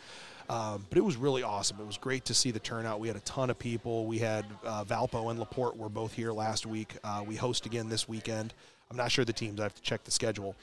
[0.49, 1.79] Um, but it was really awesome.
[1.81, 3.01] It was great to see the turnout.
[3.01, 4.07] We had a ton of people.
[4.07, 6.95] We had uh, Valpo and Laporte were both here last week.
[7.05, 8.55] Uh, we host again this weekend.
[8.91, 9.59] I'm not sure the teams.
[9.59, 10.55] I have to check the schedule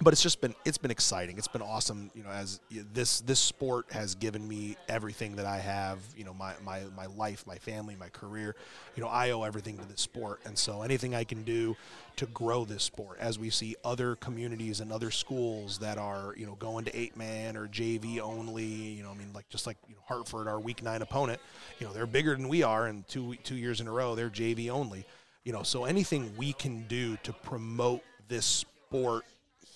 [0.00, 1.38] but it's just been it's been exciting.
[1.38, 2.10] It's been awesome.
[2.14, 5.98] You know, as this this sport has given me everything that I have.
[6.16, 8.54] You know, my my my life, my family, my career.
[8.94, 11.76] You know, I owe everything to this sport, and so anything I can do
[12.16, 16.46] to grow this sport, as we see other communities and other schools that are you
[16.46, 18.64] know going to eight man or JV only.
[18.64, 21.40] You know, I mean, like just like you know, Hartford, our week nine opponent.
[21.80, 24.30] You know, they're bigger than we are, and two two years in a row, they're
[24.30, 25.06] JV only.
[25.44, 29.24] You know, so anything we can do to promote this sport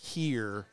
[0.00, 0.66] here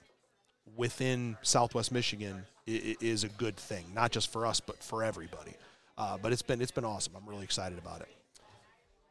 [0.76, 5.54] within Southwest Michigan is a good thing, not just for us, but for everybody.
[5.98, 7.14] Uh, but it's been it's been awesome.
[7.16, 8.10] I'm really excited about it.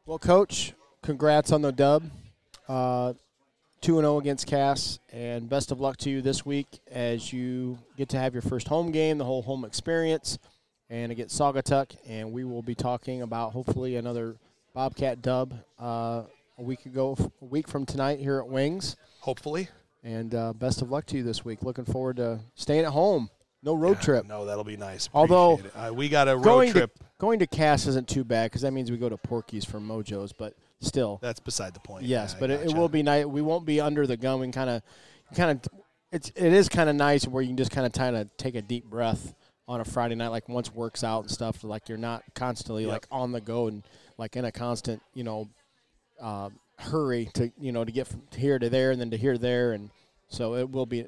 [0.04, 2.04] Well, Coach, congrats on the dub.
[2.68, 3.14] Uh,
[3.80, 7.32] two and zero oh against Cass, and best of luck to you this week as
[7.32, 10.38] you get to have your first home game, the whole home experience,
[10.88, 11.96] and against Saugatuck.
[12.08, 14.36] And we will be talking about hopefully another
[14.74, 16.22] Bobcat dub uh,
[16.58, 18.96] a week ago, a week from tonight here at Wings.
[19.20, 19.68] Hopefully.
[20.06, 21.64] And uh, best of luck to you this week.
[21.64, 23.28] Looking forward to staying at home.
[23.64, 24.26] No road yeah, trip.
[24.26, 25.08] No, that'll be nice.
[25.12, 26.96] Although uh, we got a road trip.
[26.96, 29.80] To, going to Cass isn't too bad because that means we go to Porky's for
[29.80, 31.18] Mojo's, but still.
[31.20, 32.04] That's beside the point.
[32.04, 33.24] Yes, yeah, but it, it, will be nice.
[33.24, 34.38] We won't be under the gun.
[34.38, 34.82] We kind of,
[35.34, 35.80] kind of,
[36.12, 38.54] it's it is kind of nice where you can just kind of kind of take
[38.54, 39.34] a deep breath
[39.66, 41.64] on a Friday night, like once works out and stuff.
[41.64, 42.92] Like you're not constantly yep.
[42.92, 43.82] like on the go and
[44.18, 45.48] like in a constant, you know,
[46.20, 49.32] uh, hurry to you know to get from here to there and then to here
[49.32, 49.90] to there and
[50.28, 51.04] so it will be.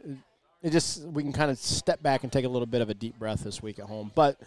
[0.63, 2.95] It just we can kind of step back and take a little bit of a
[2.95, 4.41] deep breath this week at home, but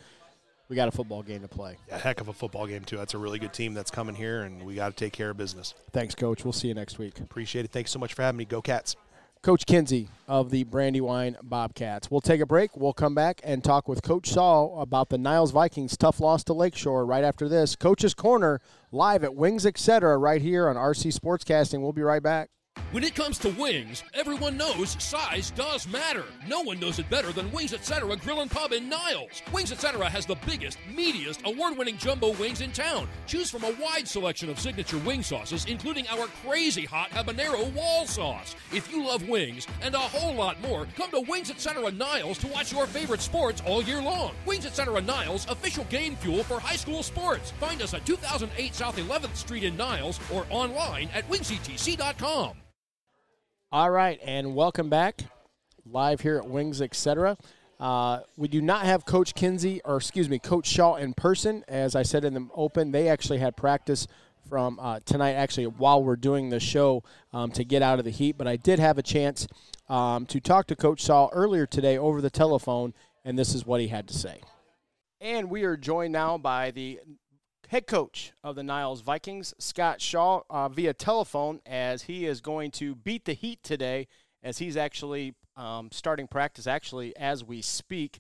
[0.68, 1.78] we got a football game to play.
[1.90, 2.98] A heck of a football game too.
[2.98, 5.38] That's a really good team that's coming here, and we got to take care of
[5.38, 5.74] business.
[5.92, 6.44] Thanks, Coach.
[6.44, 7.20] We'll see you next week.
[7.20, 7.72] Appreciate it.
[7.72, 8.46] Thanks so much for having me.
[8.46, 8.96] Go Cats.
[9.44, 12.12] Coach Kinzie of the Brandywine Bobcats.
[12.12, 12.78] We'll take a break.
[12.78, 16.54] We'll come back and talk with Coach Shaw about the Niles Vikings' tough loss to
[16.54, 17.76] Lakeshore right after this.
[17.76, 18.62] Coach's Corner
[18.92, 20.16] live at Wings Etc.
[20.16, 21.82] right here on RC Sportscasting.
[21.82, 22.52] We'll be right back.
[22.92, 26.26] When it comes to wings, everyone knows size does matter.
[26.46, 28.18] No one knows it better than Wings Etc.
[28.18, 29.42] Grill and Pub in Niles.
[29.54, 30.10] Wings Etc.
[30.10, 33.08] has the biggest, meatiest, award-winning jumbo wings in town.
[33.28, 38.06] Choose from a wide selection of signature wing sauces, including our crazy hot habanero wall
[38.06, 38.58] sauce.
[38.74, 41.92] If you love wings and a whole lot more, come to Wings Etc.
[41.92, 44.34] Niles to watch your favorite sports all year long.
[44.46, 45.02] Wings Etc.
[45.02, 47.52] Niles, official game fuel for high school sports.
[47.52, 52.58] Find us at 2008 South 11th Street in Niles or online at wingsetc.com.
[53.74, 55.22] All right, and welcome back.
[55.86, 57.38] live here at Wings, etc.
[57.80, 61.64] Uh, we do not have Coach Kinzie, or excuse me, Coach Shaw in person.
[61.70, 64.08] As I said in the open, they actually had practice
[64.50, 67.02] from uh, tonight, actually, while we're doing the show
[67.32, 68.38] um, to get out of the heat.
[68.38, 69.48] But I did have a chance
[69.88, 72.94] um, to talk to Coach Shaw earlier today over the telephone,
[73.24, 74.42] and this is what he had to say.
[75.22, 77.00] And we are joined now by the
[77.72, 82.70] head coach of the Niles Vikings, Scott Shaw, uh, via telephone, as he is going
[82.72, 84.10] to beat the heat today,
[84.44, 88.20] as he's actually um, starting practice actually as we speak.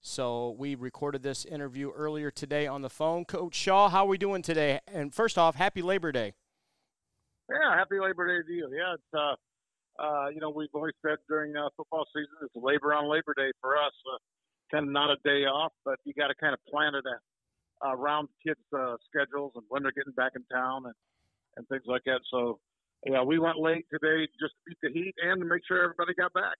[0.00, 3.24] So we recorded this interview earlier today on the phone.
[3.24, 4.78] Coach Shaw, how are we doing today?
[4.86, 6.34] And first off, happy Labor Day.
[7.50, 8.70] Yeah, happy Labor Day to you.
[8.72, 12.94] Yeah, it's uh, uh, you know we've always said during uh, football season it's labor
[12.94, 13.92] on Labor Day for us.
[14.14, 14.18] Uh,
[14.70, 17.04] kind of not a day off, but you got to kind of plan it
[17.84, 20.94] uh, around kids' uh, schedules and when they're getting back in town and
[21.56, 22.20] and things like that.
[22.30, 22.60] So
[23.06, 26.14] yeah, we went late today just to beat the heat and to make sure everybody
[26.14, 26.56] got back.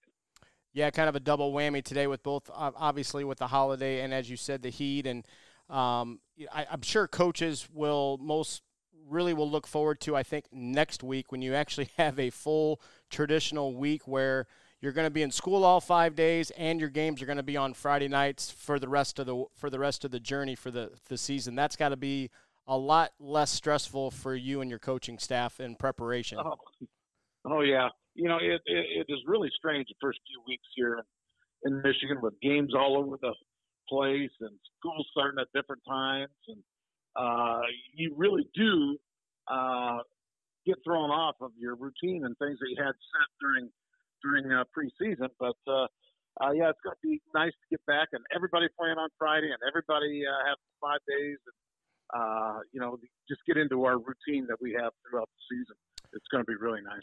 [0.74, 4.30] Yeah, kind of a double whammy today with both, obviously with the holiday and as
[4.30, 5.06] you said, the heat.
[5.06, 5.26] And
[5.68, 6.20] um,
[6.52, 8.62] I, I'm sure coaches will most
[9.08, 10.16] really will look forward to.
[10.16, 14.46] I think next week when you actually have a full traditional week where
[14.82, 17.42] you're going to be in school all five days and your games are going to
[17.42, 20.56] be on Friday nights for the rest of the for the rest of the journey
[20.56, 21.54] for the the season.
[21.54, 22.30] That's got to be
[22.66, 26.38] a lot less stressful for you and your coaching staff in preparation.
[26.44, 26.56] Oh,
[27.46, 31.00] oh yeah, you know it, it, it is really strange the first few weeks here
[31.64, 33.34] in Michigan with games all over the
[33.88, 36.58] place and schools starting at different times and
[37.14, 37.60] uh,
[37.94, 38.96] you really do
[39.48, 39.98] uh,
[40.66, 43.68] get thrown off of your routine and things that you had set during
[44.22, 45.28] during uh, preseason.
[45.38, 45.86] But uh,
[46.40, 49.50] uh, yeah, it's going to be nice to get back and everybody playing on Friday
[49.50, 51.56] and everybody uh, have five days and
[52.12, 52.98] uh, you know,
[53.28, 55.76] just get into our routine that we have throughout the season.
[56.12, 57.00] It's going to be really nice.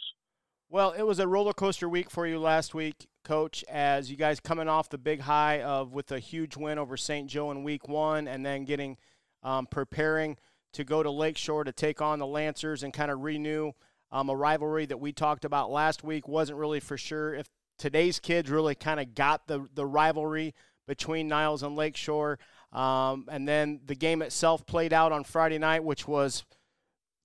[0.69, 3.65] Well, it was a roller coaster week for you last week, Coach.
[3.67, 7.27] As you guys coming off the big high of with a huge win over St.
[7.27, 8.97] Joe in Week One, and then getting
[9.41, 10.37] um, preparing
[10.73, 13.71] to go to Lakeshore to take on the Lancers and kind of renew
[14.11, 16.27] um, a rivalry that we talked about last week.
[16.27, 17.47] Wasn't really for sure if
[17.77, 20.53] today's kids really kind of got the the rivalry
[20.87, 22.39] between Niles and Lakeshore.
[22.73, 26.43] Um, and then the game itself played out on Friday night, which was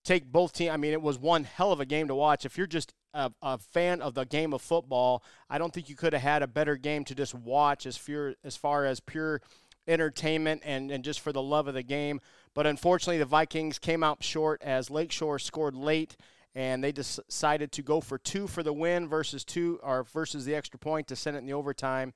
[0.05, 0.70] take both teams.
[0.70, 2.45] I mean, it was one hell of a game to watch.
[2.45, 5.97] If you're just a, a, fan of the game of football, I don't think you
[5.97, 7.99] could have had a better game to just watch as,
[8.45, 9.41] as far as pure
[9.87, 12.20] entertainment and, and just for the love of the game.
[12.55, 16.16] But unfortunately, the Vikings came out short as Lakeshore scored late.
[16.55, 20.55] And they decided to go for two for the win versus two or versus the
[20.55, 22.15] extra point to send it in the overtime,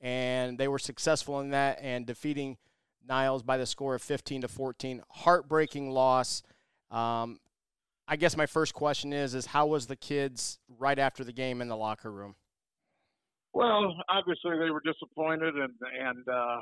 [0.00, 2.58] and they were successful in that and defeating
[3.08, 5.02] Niles by the score of 15 to 14.
[5.10, 6.42] Heartbreaking loss.
[6.90, 7.40] Um,
[8.06, 11.60] I guess my first question is is how was the kids right after the game
[11.60, 12.36] in the locker room?
[13.52, 16.60] Well, obviously they were disappointed and and uh,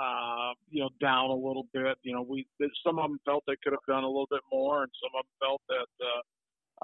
[0.00, 1.98] uh, you know down a little bit.
[2.02, 2.46] You know, we
[2.84, 5.24] some of them felt they could have done a little bit more, and some of
[5.24, 6.20] them felt that uh,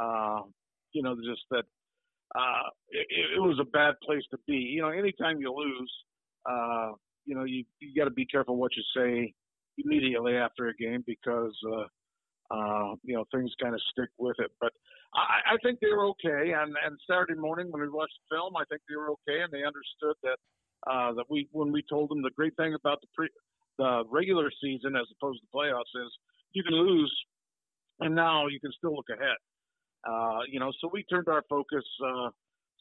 [0.00, 0.42] uh,
[0.92, 1.64] you know just that
[2.34, 4.54] uh, it, it was a bad place to be.
[4.54, 5.92] You know, anytime you lose,
[6.48, 6.92] uh,
[7.24, 9.34] you know, you you got to be careful what you say
[9.78, 14.50] immediately after a game because uh, uh, you know things kind of stick with it.
[14.60, 14.72] But
[15.14, 16.52] I, I think they were okay.
[16.52, 19.52] And and Saturday morning when we watched the film, I think they were okay, and
[19.52, 20.38] they understood that
[20.90, 23.28] uh, that we when we told them the great thing about the pre
[23.78, 26.12] the regular season as opposed to playoffs is
[26.52, 27.12] you can lose,
[28.00, 29.36] and now you can still look ahead.
[30.08, 32.30] Uh, you know, so we turned our focus uh,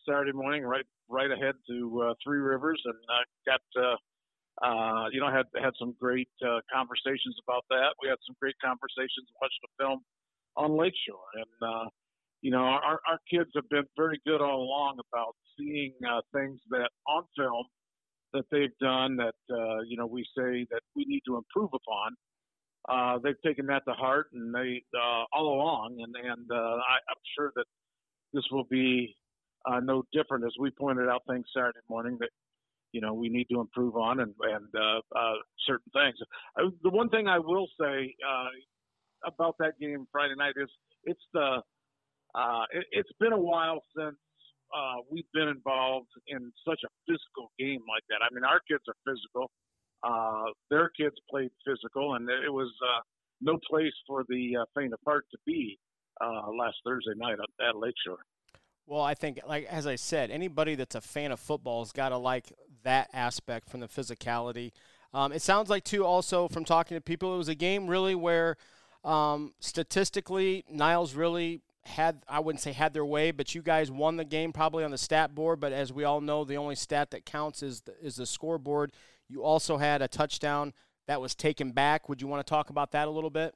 [0.08, 3.96] Saturday morning right right ahead to uh, Three Rivers and uh, got uh,
[4.62, 7.96] uh, you know, had had some great uh, conversations about that.
[8.02, 10.02] We had some great conversations, watched the film
[10.56, 11.90] on Lakeshore, and uh,
[12.42, 16.60] you know, our our kids have been very good all along about seeing uh, things
[16.70, 17.66] that on film
[18.34, 22.16] that they've done that uh, you know we say that we need to improve upon.
[22.90, 26.98] Uh, they've taken that to heart, and they uh, all along, and and uh, I,
[27.10, 27.66] I'm sure that
[28.34, 29.16] this will be
[29.66, 32.30] uh, no different as we pointed out things Saturday morning that
[32.92, 35.34] you know we need to improve on and and uh, uh,
[35.68, 36.16] certain things.
[36.60, 38.50] Uh, the one thing I will say uh,
[39.26, 40.70] about that game Friday night is
[41.04, 41.62] it's the
[42.34, 44.16] uh, it, it's been a while since
[44.76, 48.24] uh, we've been involved in such a physical game like that.
[48.24, 49.52] I mean, our kids are physical.
[50.04, 53.02] Uh, their kids played physical, and it was uh,
[53.42, 55.78] no place for the uh, faint of heart to be
[56.20, 58.24] uh, last Thursday night at, Lakeshore.
[58.88, 62.10] Well, I think, like as I said, anybody that's a fan of football has got
[62.10, 62.52] to like
[62.84, 64.72] that aspect from the physicality.
[65.14, 68.16] Um, it sounds like too, also from talking to people, it was a game really
[68.16, 68.58] where
[69.04, 74.18] um, statistically Niles really had I wouldn't say had their way, but you guys won
[74.18, 75.60] the game probably on the stat board.
[75.60, 78.92] But as we all know, the only stat that counts is the, is the scoreboard.
[79.32, 80.74] You also had a touchdown
[81.08, 82.10] that was taken back.
[82.10, 83.56] Would you want to talk about that a little bit?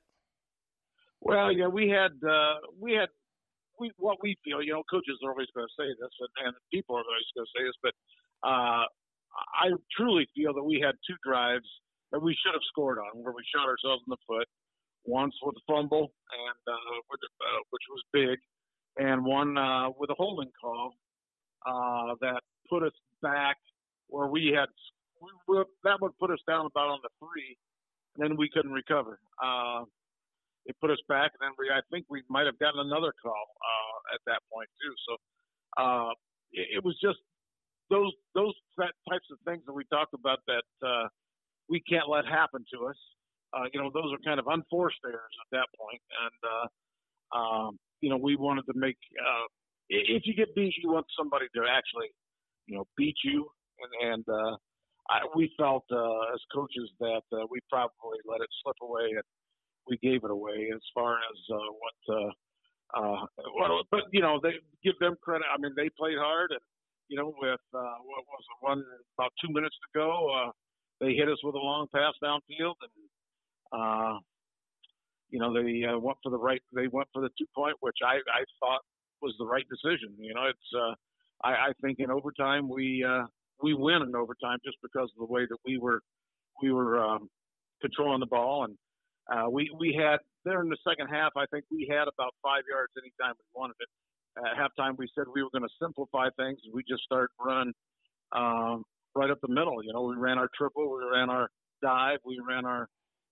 [1.20, 3.10] Well, yeah, we had uh, we had
[3.78, 4.64] we what we feel.
[4.64, 6.14] You know, coaches are always going to say this,
[6.46, 7.94] and, people are always going to say this, but
[8.48, 8.88] uh,
[9.52, 9.68] I
[9.98, 11.68] truly feel that we had two drives
[12.12, 14.48] that we should have scored on, where we shot ourselves in the foot.
[15.04, 18.40] Once with a fumble, and uh, with, uh, which was big,
[18.98, 20.94] and one uh, with a holding call
[21.68, 23.58] uh, that put us back
[24.08, 24.70] where we had
[25.48, 27.58] we, that would put us down about on the three,
[28.16, 29.20] and then we couldn't recover.
[29.42, 29.84] Uh,
[30.66, 33.46] it put us back, and then we I think we might have gotten another call
[33.62, 34.94] uh, at that point too.
[35.08, 35.12] So
[35.82, 36.12] uh,
[36.52, 37.20] it, it was just
[37.90, 41.08] those those types of things that we talked about that uh,
[41.70, 42.98] we can't let happen to us
[43.56, 45.68] uh, you know, those are kind of unforced errors at that.
[45.80, 49.48] And, uh, um, you know, we wanted to make, uh,
[49.90, 52.12] if you get beat, you want somebody to actually,
[52.66, 53.48] you know, beat you.
[53.80, 54.56] And, and uh,
[55.10, 59.24] I, we felt uh, as coaches that uh, we probably let it slip away and
[59.88, 62.32] we gave it away as far as uh, what, uh,
[62.98, 63.26] uh,
[63.60, 64.54] well, but, you know, they
[64.84, 65.46] give them credit.
[65.54, 66.62] I mean, they played hard and,
[67.08, 68.84] you know, with, uh, what was it, one,
[69.18, 70.52] about two minutes to go, uh,
[71.00, 72.92] they hit us with a long pass downfield and
[73.72, 74.20] uh,
[75.30, 76.62] you know, they uh, went for the right.
[76.74, 78.82] They went for the two point, which I I thought
[79.22, 80.16] was the right decision.
[80.18, 80.94] You know, it's uh,
[81.44, 83.26] I, I think in overtime we uh,
[83.62, 86.02] we win in overtime just because of the way that we were
[86.62, 87.30] we were um,
[87.82, 88.78] controlling the ball and
[89.32, 91.32] uh, we we had there in the second half.
[91.36, 93.90] I think we had about five yards anytime we wanted it.
[94.38, 96.60] At halftime, we said we were going to simplify things.
[96.74, 97.74] We just started running
[98.34, 98.84] um,
[99.16, 99.84] right up the middle.
[99.84, 101.50] You know, we ran our triple, we ran our
[101.82, 102.88] dive, we ran our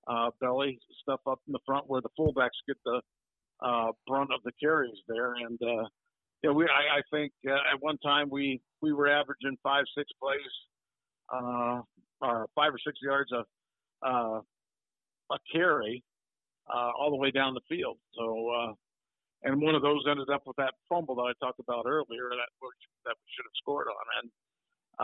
[0.07, 3.01] uh, belly stuff up in the front where the fullbacks get the
[3.61, 5.33] uh, brunt of the carries there.
[5.35, 5.85] And uh,
[6.43, 10.09] yeah, we I, I think uh, at one time we we were averaging five six
[10.21, 10.39] plays,
[11.33, 11.81] uh,
[12.21, 13.45] or five or six yards of
[14.05, 14.39] uh,
[15.31, 16.03] a carry
[16.73, 17.97] uh, all the way down the field.
[18.15, 18.49] So.
[18.49, 18.73] Uh,
[19.45, 22.47] and one of those ended up with that fumble that I talked about earlier that
[23.03, 24.05] that we should have scored on.
[24.17, 24.29] And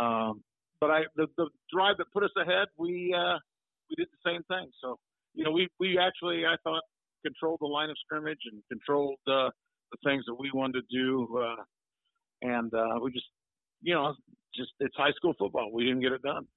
[0.02, 0.44] um,
[0.80, 3.38] but I the, the drive that put us ahead, we uh,
[3.90, 4.72] we did the same thing.
[4.82, 4.98] So,
[5.34, 6.84] you know, we, we actually, I thought,
[7.26, 9.50] controlled the line of scrimmage and controlled uh,
[9.92, 11.38] the things that we wanted to do.
[11.38, 11.64] Uh,
[12.42, 13.26] and uh, we just,
[13.82, 14.14] you know,
[14.56, 15.72] just it's high school football.
[15.74, 16.48] We didn't get it done.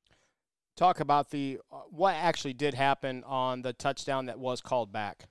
[0.77, 5.29] Talk about the uh, what actually did happen on the touchdown that was called back.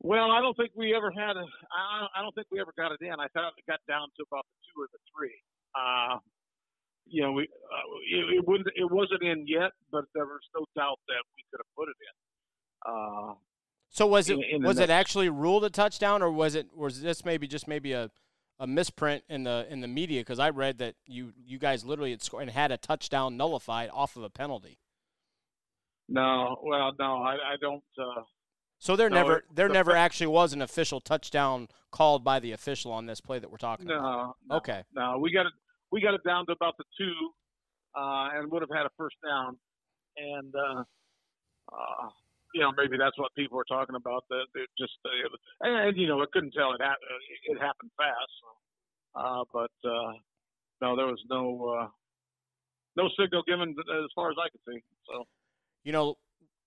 [0.00, 1.44] Well, I don't think we ever had a.
[2.16, 3.12] I don't think we ever got it in.
[3.12, 5.34] I thought it got down to about the two or the three.
[5.74, 6.18] Uh,
[7.06, 10.64] you know, we uh, it, it wouldn't it wasn't in yet, but there was no
[10.76, 12.14] doubt that we could have put it in.
[12.86, 13.34] Uh,
[13.90, 17.02] so was it in, in was it actually ruled a touchdown, or was it was
[17.02, 18.10] this maybe just maybe a,
[18.58, 20.20] a misprint in the in the media?
[20.20, 23.90] Because I read that you you guys literally had scored and had a touchdown nullified
[23.92, 24.78] off of a penalty.
[26.08, 27.82] No, well, no, I, I don't.
[27.98, 28.22] Uh,
[28.78, 32.52] so there no, never there the, never actually was an official touchdown called by the
[32.52, 34.36] official on this play that we're talking no, about.
[34.48, 34.82] No, okay.
[34.94, 35.52] No, we got it
[35.90, 37.12] we got it down to about the two,
[37.96, 39.56] uh, and would have had a first down.
[40.16, 40.82] And uh,
[41.72, 42.08] uh,
[42.54, 44.24] you know, maybe that's what people were talking about.
[44.30, 48.32] That it just uh, and, you know, I couldn't tell it it happened fast.
[48.40, 50.12] So, uh, but uh,
[50.80, 51.88] no, there was no uh,
[52.96, 54.82] no signal given as far as I could see.
[55.06, 55.24] So,
[55.84, 56.16] you know,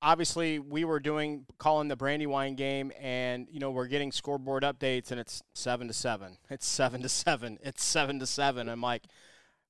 [0.02, 5.12] obviously we were doing calling the Brandywine game, and you know we're getting scoreboard updates,
[5.12, 6.38] and it's seven to seven.
[6.50, 7.60] It's seven to seven.
[7.64, 8.70] It's seven to seven.
[8.70, 9.04] I'm like,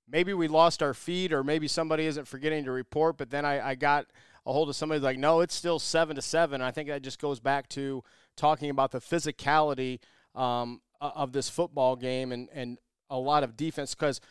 [0.10, 3.18] maybe we lost our feed, or maybe somebody isn't forgetting to report.
[3.18, 4.08] But then I, I got
[4.46, 6.62] a hold of somebody like, no, it's still seven to seven.
[6.62, 8.04] I think that just goes back to
[8.36, 10.00] talking about the physicality
[10.36, 12.78] um, of this football game and and
[13.10, 14.22] a lot of defense because,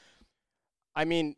[0.96, 1.36] I mean,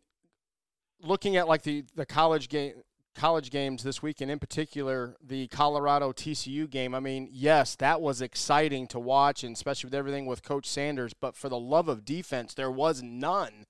[1.00, 2.74] looking at like the the college game
[3.14, 6.94] college games this weekend, in particular the Colorado TCU game.
[6.94, 11.12] I mean, yes, that was exciting to watch, and especially with everything with Coach Sanders.
[11.12, 13.66] But for the love of defense, there was none.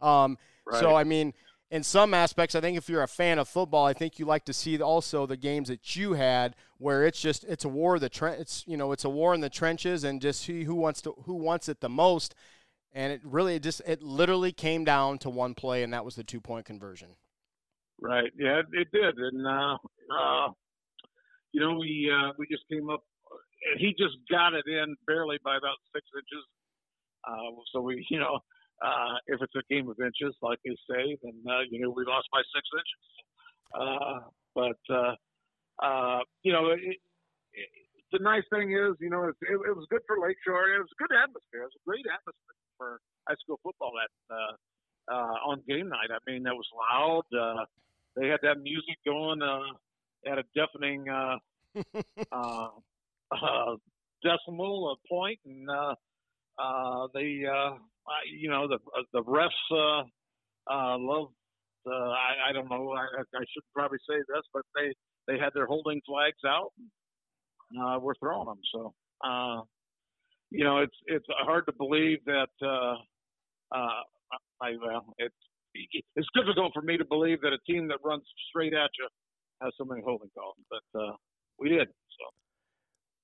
[0.00, 0.80] Um, right.
[0.80, 1.34] So I mean,
[1.70, 4.44] in some aspects, I think if you're a fan of football, I think you like
[4.44, 8.00] to see also the games that you had, where it's just it's a war of
[8.00, 10.74] the tre- it's you know it's a war in the trenches, and just see who
[10.74, 12.34] wants to who wants it the most.
[12.92, 16.24] And it really just it literally came down to one play, and that was the
[16.24, 17.16] two point conversion.
[18.00, 18.30] Right.
[18.38, 19.78] Yeah, it, did, and uh,
[20.14, 20.48] uh,
[21.52, 23.02] you know, we uh, we just came up.
[23.78, 26.44] He just got it in barely by about six inches.
[27.26, 28.38] Uh, so we, you know,
[28.82, 32.04] uh, if it's a game of inches, like they say, then uh, you know we
[32.06, 33.04] lost by six inches.
[33.74, 34.18] Uh,
[34.54, 35.14] but uh,
[35.82, 36.80] uh, you know, it,
[37.52, 37.68] it,
[38.12, 40.76] the nice thing is, you know, it, it, was good for Lakeshore.
[40.76, 41.66] It was a good atmosphere.
[41.66, 44.54] It was a great atmosphere for high school football that uh,
[45.12, 46.10] uh, on game night.
[46.10, 47.26] I mean, it was loud.
[47.34, 47.64] Uh,
[48.16, 49.74] they had that music going uh,
[50.30, 51.36] at a deafening uh,
[52.32, 52.68] uh,
[53.30, 53.76] uh,
[54.22, 55.94] decimal uh, point, and uh,
[56.58, 57.76] uh, they, uh,
[58.38, 60.04] you know, the uh, the refs uh,
[60.72, 61.28] uh, love.
[61.86, 62.92] I, I don't know.
[62.92, 64.92] I, I should probably say this, but they
[65.28, 66.72] they had their holding flags out.
[66.78, 68.60] And, we're throwing them.
[68.72, 68.94] So,
[70.50, 72.48] you know, it's it's hard to believe that.
[72.62, 72.96] Uh,
[73.74, 74.02] uh,
[74.60, 75.34] I well, it's
[76.14, 79.08] it's difficult for me to believe that a team that runs straight at you
[79.60, 81.12] has so many holding calls, but uh,
[81.58, 81.88] we did.
[81.88, 82.24] So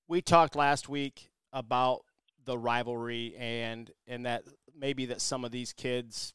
[0.07, 2.01] we talked last week about
[2.45, 4.43] the rivalry and and that
[4.77, 6.33] maybe that some of these kids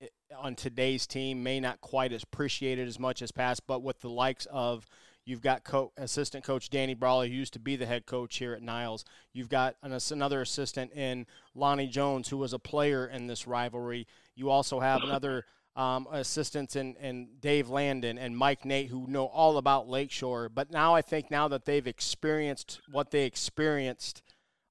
[0.00, 0.06] eh,
[0.36, 4.00] on today's team may not quite as appreciate it as much as past, but with
[4.00, 4.86] the likes of
[5.26, 8.52] You've got co- assistant coach Danny Brawley, who used to be the head coach here
[8.52, 9.04] at Niles.
[9.32, 14.06] You've got an, another assistant in Lonnie Jones, who was a player in this rivalry.
[14.34, 19.24] You also have another um, assistants in, in Dave Landon and Mike Nate, who know
[19.26, 20.50] all about Lakeshore.
[20.50, 24.22] But now I think now that they've experienced what they experienced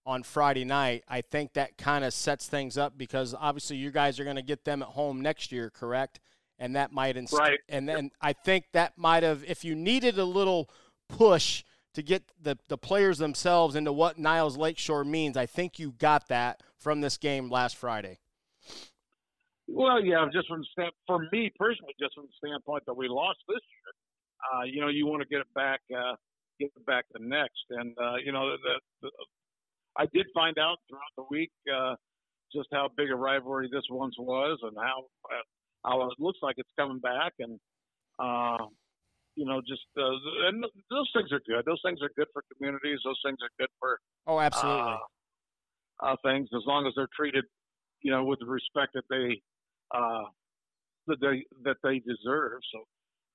[0.06, 4.20] on Friday night, I think that kind of sets things up because obviously you guys
[4.20, 6.20] are going to get them at home next year, correct?
[6.60, 7.60] and that might inst- right.
[7.68, 10.70] and then I think that might have if you needed a little
[11.10, 15.92] push to get the, the players themselves into what Niles Lakeshore means, I think you
[15.92, 18.20] got that from this game last Friday.
[19.68, 23.40] Well, yeah, just from stand, for me personally, just from the standpoint that we lost
[23.48, 26.16] this year, uh, you know, you want to get it back, uh,
[26.60, 29.10] get it back the next, and uh, you know, the, the,
[29.98, 31.96] I did find out throughout the week uh,
[32.54, 35.44] just how big a rivalry this once was, and how uh,
[35.86, 37.60] how it looks like it's coming back, and
[38.20, 38.66] uh,
[39.36, 41.66] you know, just uh, and those things are good.
[41.66, 43.00] Those things are good for communities.
[43.04, 44.94] Those things are good for oh, absolutely.
[44.94, 44.98] Uh,
[46.04, 47.46] uh, things as long as they're treated,
[48.02, 49.42] you know, with the respect that they
[49.96, 50.26] uh,
[51.08, 52.60] that they that they deserve.
[52.72, 52.84] So,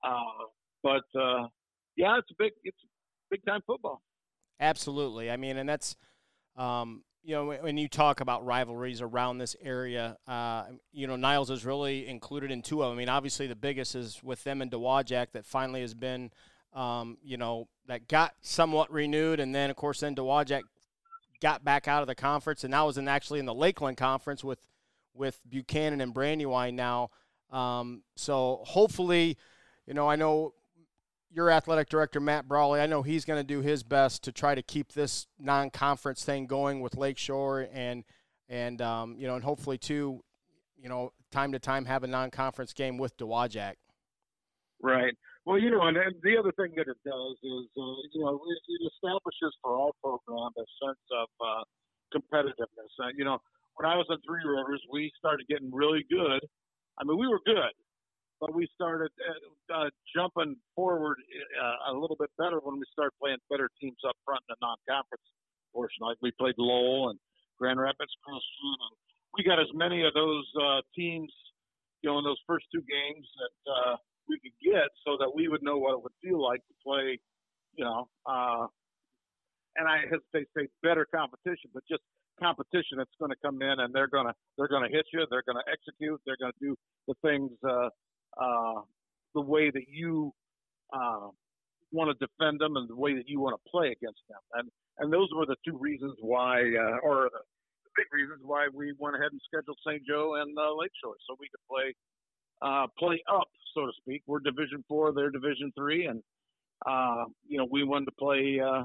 [0.04, 0.44] uh,
[0.82, 1.48] but uh,
[1.96, 2.78] yeah, it's a big it's
[3.30, 4.02] big time football.
[4.60, 5.30] Absolutely.
[5.30, 5.96] I mean, and that's
[6.58, 11.50] um, you know, when you talk about rivalries around this area, uh, you know, Niles
[11.50, 12.96] is really included in two of them.
[12.96, 16.30] I mean, obviously the biggest is with them and Dowagiac that finally has been,
[16.72, 20.62] um, you know, that got somewhat renewed, and then of course then Dowagiac
[21.40, 24.42] got back out of the conference, and now was in actually in the Lakeland conference
[24.42, 24.58] with
[25.14, 27.10] with Buchanan and Brandywine now.
[27.50, 29.36] Um, so hopefully,
[29.86, 30.54] you know, I know
[31.30, 34.54] your athletic director Matt Brawley, I know he's going to do his best to try
[34.54, 38.04] to keep this non-conference thing going with Lakeshore and
[38.48, 40.22] and um, you know and hopefully too,
[40.76, 43.74] you know, time to time have a non-conference game with Dowagiac.
[44.82, 45.14] Right.
[45.44, 48.36] Well, you know, and, and the other thing that it does is, uh, you know,
[48.36, 51.64] it, it establishes for all programs a sense of uh,
[52.14, 52.92] competitiveness.
[53.00, 53.38] Uh, you know,
[53.76, 56.40] when I was at Three Rivers, we started getting really good.
[56.98, 57.72] I mean, we were good,
[58.40, 61.18] but we started uh, uh, jumping forward
[61.60, 64.66] uh, a little bit better when we started playing better teams up front in the
[64.66, 65.24] non-conference
[65.72, 66.06] portion.
[66.06, 67.18] Like we played Lowell and
[67.58, 68.40] Grand Rapids and
[69.36, 71.32] we got as many of those uh, teams,
[72.02, 73.96] you know, in those first two games that uh,
[74.28, 77.18] we could get, so that we would know what it would feel like to play,
[77.74, 78.08] you know.
[78.26, 78.66] Uh,
[79.76, 82.02] and I hesitate to say better competition, but just
[82.40, 85.26] competition that's going to come in and they're going to they're going to hit you,
[85.30, 86.76] they're going to execute, they're going to do
[87.06, 87.90] the things uh,
[88.40, 88.80] uh,
[89.34, 90.32] the way that you
[90.92, 91.28] uh,
[91.92, 94.40] want to defend them and the way that you want to play against them.
[94.54, 94.70] And
[95.00, 97.38] and those were the two reasons why, uh, or the,
[97.96, 100.02] big reasons why we went ahead and scheduled St.
[100.06, 101.94] Joe and uh, Lakeshore so we could play
[102.62, 104.22] uh, play up, so to speak.
[104.26, 106.22] We're Division Four, they're Division Three, and
[106.86, 108.84] uh, you know we wanted to play uh,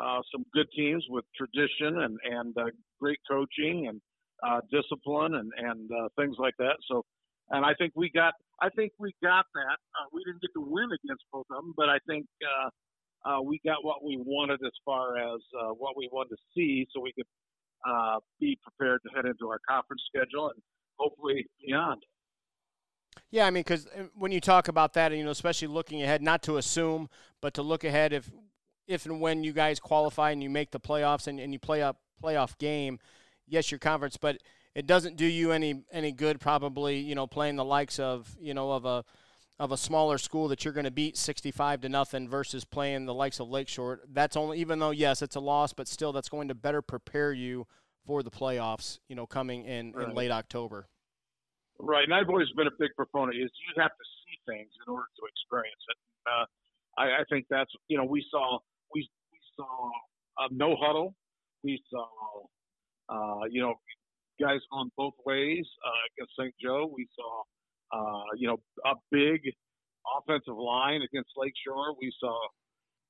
[0.00, 2.66] uh, some good teams with tradition and and uh,
[3.00, 4.00] great coaching and
[4.46, 6.76] uh, discipline and and uh, things like that.
[6.88, 7.04] So
[7.50, 9.78] and I think we got I think we got that.
[9.94, 13.40] Uh, we didn't get to win against both of them, but I think uh, uh,
[13.42, 17.00] we got what we wanted as far as uh, what we wanted to see, so
[17.00, 17.26] we could
[17.88, 20.62] uh, be prepared to head into our conference schedule and
[20.98, 22.02] hopefully beyond.
[23.30, 26.22] Yeah, I mean, because uh, when you talk about that, you know, especially looking ahead,
[26.22, 27.08] not to assume,
[27.40, 28.30] but to look ahead if
[28.86, 31.80] if and when you guys qualify and you make the playoffs and, and you play
[31.80, 32.98] a playoff game,
[33.46, 34.38] yes, your conference, but
[34.74, 38.54] it doesn't do you any any good probably you know playing the likes of you
[38.54, 39.04] know of a
[39.60, 43.12] of a smaller school that you're going to beat 65 to nothing versus playing the
[43.12, 44.00] likes of Lakeshore.
[44.10, 47.30] That's only even though yes, it's a loss, but still that's going to better prepare
[47.34, 47.66] you
[48.06, 48.98] for the playoffs.
[49.08, 50.08] You know, coming in right.
[50.08, 50.88] in late October.
[51.78, 54.92] Right, and I've always been a big proponent is you have to see things in
[54.92, 55.96] order to experience it.
[56.26, 56.44] Uh,
[56.98, 58.58] I, I think that's you know we saw
[58.94, 59.90] we we saw
[60.38, 61.14] uh, no huddle.
[61.62, 62.06] We saw,
[63.10, 63.74] uh, you know,
[64.40, 66.54] guys on both ways uh, against St.
[66.62, 66.90] Joe.
[66.94, 67.42] We saw,
[67.92, 69.42] uh, you know, a big
[70.18, 71.94] offensive line against Lakeshore.
[72.00, 72.36] We saw,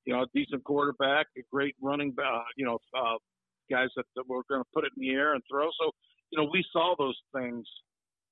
[0.04, 3.16] you know, a decent quarterback, a great running, uh, you know, uh,
[3.70, 5.68] guys that, that were going to put it in the air and throw.
[5.80, 5.92] So,
[6.30, 7.64] you know, we saw those things,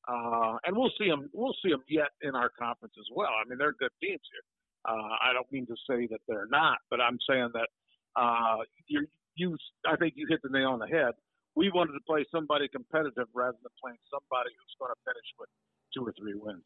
[0.09, 1.31] uh, and we'll see them.
[1.33, 3.31] We'll see them yet in our conference as well.
[3.31, 4.45] I mean, they're good teams here.
[4.89, 7.69] Uh, I don't mean to say that they're not, but I'm saying that
[8.17, 11.13] uh, you you I think you hit the nail on the head.
[11.59, 15.51] We wanted to play somebody competitive rather than playing somebody who's going to finish with
[15.91, 16.63] two or three wins.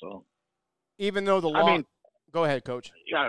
[0.00, 0.24] So,
[0.96, 1.84] even though the law, I mean,
[2.32, 2.90] go ahead, coach.
[3.04, 3.28] Yeah,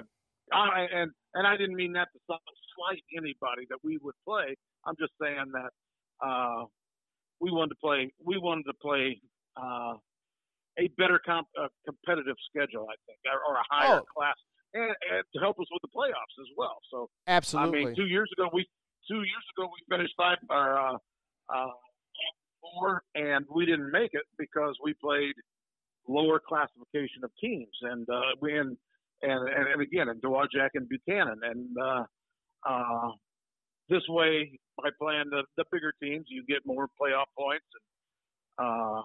[0.53, 4.55] I, and and I didn't mean that to slight anybody that we would play.
[4.85, 5.71] I'm just saying that
[6.25, 6.63] uh,
[7.41, 8.13] we wanted to play.
[8.23, 9.19] We wanted to play
[9.59, 9.99] uh,
[10.79, 14.05] a better comp, uh, competitive schedule, I think, or, or a higher Oh.
[14.15, 14.35] class,
[14.73, 16.77] and, and to help us with the playoffs as well.
[16.91, 17.81] So Absolutely.
[17.81, 18.65] I mean, two years ago we
[19.07, 20.97] two years ago we finished five or uh,
[21.53, 21.71] uh,
[22.61, 25.33] four, and we didn't make it because we played
[26.07, 28.77] lower classification of teams, and uh, we and
[29.21, 32.03] and and, again, and Dowagiac and Buchanan, and uh,
[32.67, 33.09] uh,
[33.89, 37.65] this way by playing the the bigger teams, you get more playoff points,
[38.57, 39.01] and uh,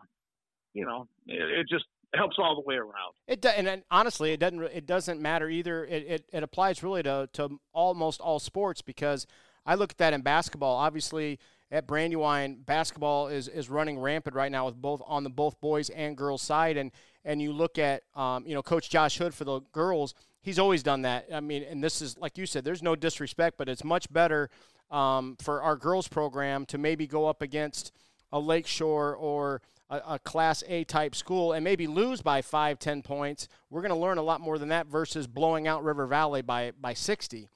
[0.75, 1.85] you know, it, it just
[2.15, 3.15] helps all the way around.
[3.27, 4.63] It do, and, and honestly, it doesn't.
[4.63, 5.85] It doesn't matter either.
[5.85, 9.27] It, it, it applies really to, to almost all sports because
[9.65, 10.77] I look at that in basketball.
[10.77, 11.39] Obviously,
[11.71, 15.89] at Brandywine, basketball is, is running rampant right now with both on the both boys
[15.91, 16.77] and girls side.
[16.77, 16.91] And
[17.25, 20.15] and you look at um, you know Coach Josh Hood for the girls.
[20.43, 21.27] He's always done that.
[21.33, 22.65] I mean, and this is like you said.
[22.65, 24.51] There's no disrespect, but it's much better
[24.91, 27.93] um, for our girls program to maybe go up against
[28.33, 33.03] a Lakeshore or a, a Class A type school and maybe lose by five, ten
[33.03, 33.49] points.
[33.71, 36.73] We're going to learn a lot more than that versus blowing out River Valley by
[36.79, 37.49] by 60.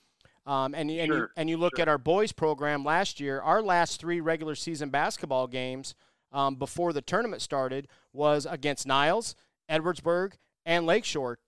[0.47, 3.40] Um, and and, you, and you look at our boys program last year.
[3.40, 5.94] Our last three regular season basketball games
[6.32, 9.34] um, before the tournament started was against Niles,
[9.68, 10.34] Edwardsburg,
[10.64, 11.38] and Lakeshore.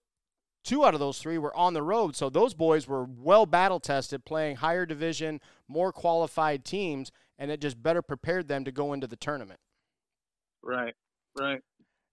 [0.64, 3.78] Two out of those three were on the road, so those boys were well battle
[3.78, 8.92] tested, playing higher division, more qualified teams, and it just better prepared them to go
[8.92, 9.60] into the tournament.
[10.62, 10.94] Right,
[11.38, 11.60] right.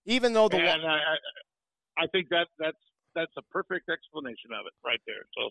[0.05, 0.99] Even though the and I,
[1.97, 2.77] I, I think that that's
[3.15, 5.25] that's a perfect explanation of it right there.
[5.35, 5.49] So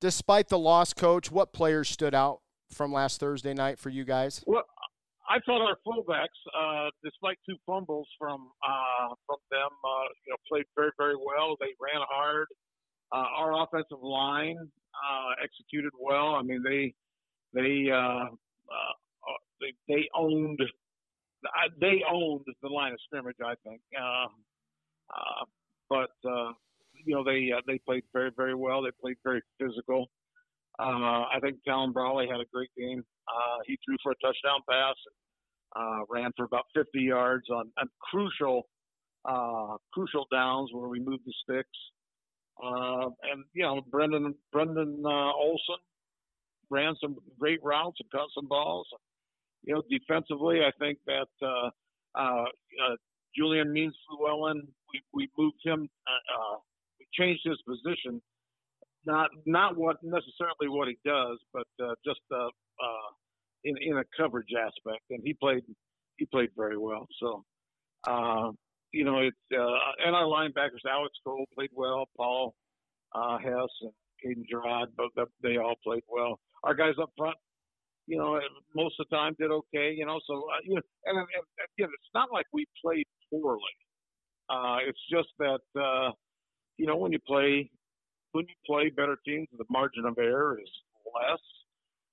[0.00, 2.40] despite the loss, coach, what players stood out
[2.70, 4.42] from last Thursday night for you guys?
[4.46, 4.64] Well,
[5.28, 10.36] I thought our fullbacks, uh, despite two fumbles from uh, from them, uh, you know,
[10.48, 11.56] played very very well.
[11.60, 12.46] They ran hard.
[13.12, 16.34] Uh, our offensive line uh, executed well.
[16.34, 16.94] I mean, they
[17.54, 18.26] they uh,
[19.60, 20.60] they, they owned
[21.80, 23.36] they owned the line of scrimmage.
[23.44, 24.26] I think, uh,
[25.88, 26.10] but
[27.06, 28.82] you know they uh, they played very very well.
[28.82, 30.06] They played very physical.
[30.78, 33.02] Uh, I think Talon Brawley had a great game.
[33.28, 34.94] Uh, he threw for a touchdown pass,
[35.74, 38.68] uh, ran for about 50 yards on, on crucial,
[39.24, 41.78] uh, crucial downs where we moved the sticks.
[42.62, 45.80] Uh, and you know, Brendan Brendan uh, Olson
[46.70, 48.86] ran some great routes and caught some balls.
[49.62, 51.70] You know, defensively, I think that uh,
[52.14, 52.96] uh, uh,
[53.36, 56.56] Julian Means Llewellyn, we, we moved him, uh, uh,
[57.12, 58.20] changed his position
[59.06, 63.10] not not what necessarily what he does, but uh, just uh, uh,
[63.64, 65.62] in in a coverage aspect, and he played
[66.16, 67.06] he played very well.
[67.20, 67.44] So,
[68.06, 68.50] uh,
[68.92, 72.54] you know, it's uh, and our linebackers, Alex Cole played well, Paul
[73.14, 73.92] uh, Hess and
[74.24, 76.38] Caden Gerard, but they all played well.
[76.64, 77.36] Our guys up front,
[78.06, 78.40] you know,
[78.74, 79.94] most of the time did okay.
[79.96, 81.26] You know, so uh, you know, and, and
[81.78, 83.62] again, it's not like we played poorly.
[84.48, 86.10] Uh, it's just that uh,
[86.76, 87.70] you know when you play
[88.32, 90.70] when you play better teams, the margin of error is
[91.14, 91.40] less,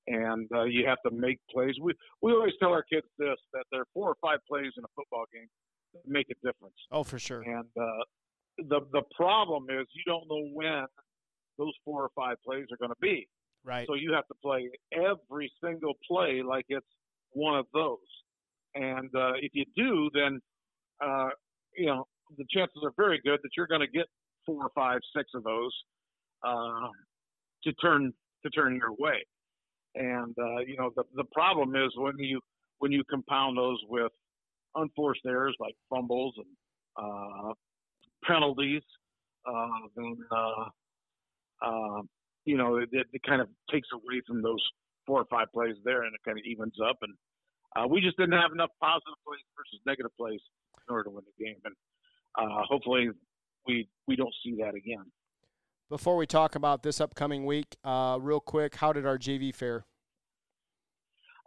[0.07, 1.75] and uh, you have to make plays.
[1.81, 4.83] We we always tell our kids this that there are four or five plays in
[4.83, 5.47] a football game
[5.93, 6.75] that make a difference.
[6.91, 7.41] Oh, for sure.
[7.41, 8.03] And uh,
[8.57, 10.85] the the problem is you don't know when
[11.57, 13.27] those four or five plays are going to be.
[13.65, 13.87] Right.
[13.87, 16.85] So you have to play every single play like it's
[17.31, 17.97] one of those.
[18.75, 20.39] And uh, if you do, then
[21.03, 21.29] uh,
[21.75, 22.07] you know
[22.37, 24.07] the chances are very good that you're going to get
[24.45, 25.71] four or five, six of those
[26.43, 26.87] uh,
[27.63, 28.13] to turn
[28.43, 29.23] to turn your way.
[29.95, 32.39] And uh, you know the the problem is when you
[32.79, 34.11] when you compound those with
[34.75, 36.47] unforced errors like fumbles and
[36.97, 37.53] uh,
[38.25, 38.81] penalties,
[39.45, 40.65] uh, then uh,
[41.65, 42.01] uh,
[42.45, 44.63] you know it, it kind of takes away from those
[45.05, 46.97] four or five plays there, and it kind of evens up.
[47.01, 50.41] And we just didn't have enough positive plays versus negative plays
[50.87, 51.57] in order to win the game.
[51.65, 51.75] And
[52.69, 53.09] hopefully
[53.67, 55.05] we we don't see that again.
[55.89, 59.85] before we talk about this upcoming week, uh, real quick, how did our JV fare?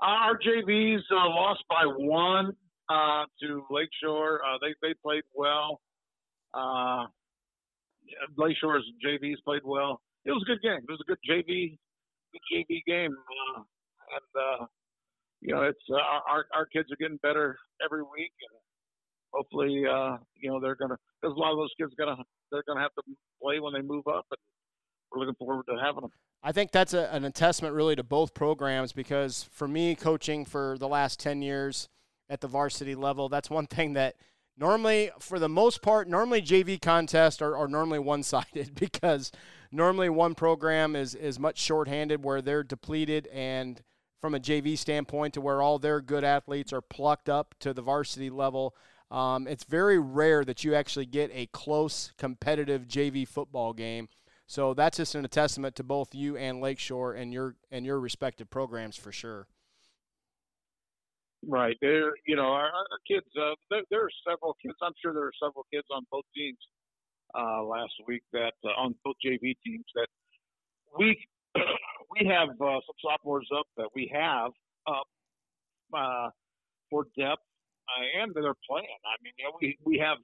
[0.00, 2.52] Our JVs uh, lost by one
[2.88, 4.40] uh, to Lakeshore.
[4.44, 5.80] Uh, they they played well.
[6.54, 7.06] Uh,
[8.36, 10.00] Lakeshore's JVs played well.
[10.24, 10.80] It was a good game.
[10.86, 11.78] It was a good JV,
[12.32, 13.14] good JV game,
[13.56, 14.66] uh, and uh,
[15.40, 15.96] you know it's uh,
[16.30, 18.60] our our kids are getting better every week, and
[19.32, 20.96] hopefully, uh, you know they're gonna.
[21.20, 22.16] Because a lot of those kids gonna
[22.50, 23.02] they're gonna have to
[23.42, 24.38] play when they move up, and
[25.10, 26.10] we're looking forward to having them.
[26.42, 30.76] I think that's a, an testament really to both programs because for me, coaching for
[30.78, 31.88] the last 10 years
[32.28, 34.14] at the varsity level, that's one thing that
[34.56, 39.32] normally, for the most part, normally JV contests are, are normally one sided because
[39.72, 43.82] normally one program is, is much shorthanded where they're depleted and
[44.20, 47.82] from a JV standpoint to where all their good athletes are plucked up to the
[47.82, 48.74] varsity level.
[49.10, 54.08] Um, it's very rare that you actually get a close competitive JV football game.
[54.46, 58.48] So that's just a testament to both you and Lakeshore and your and your respective
[58.48, 59.48] programs for sure.
[61.46, 61.76] Right.
[61.80, 63.26] There, you know, our, our kids.
[63.36, 64.74] Uh, there, there, are several kids.
[64.82, 66.58] I'm sure there are several kids on both teams
[67.34, 70.08] uh, last week that uh, on both JV teams that
[70.98, 71.16] we
[71.54, 74.50] we have uh, some sophomores up that we have
[74.86, 75.06] up
[75.96, 76.30] uh,
[76.90, 77.42] for depth,
[77.88, 78.98] uh, and they're playing.
[79.04, 80.18] I mean, you know, we we have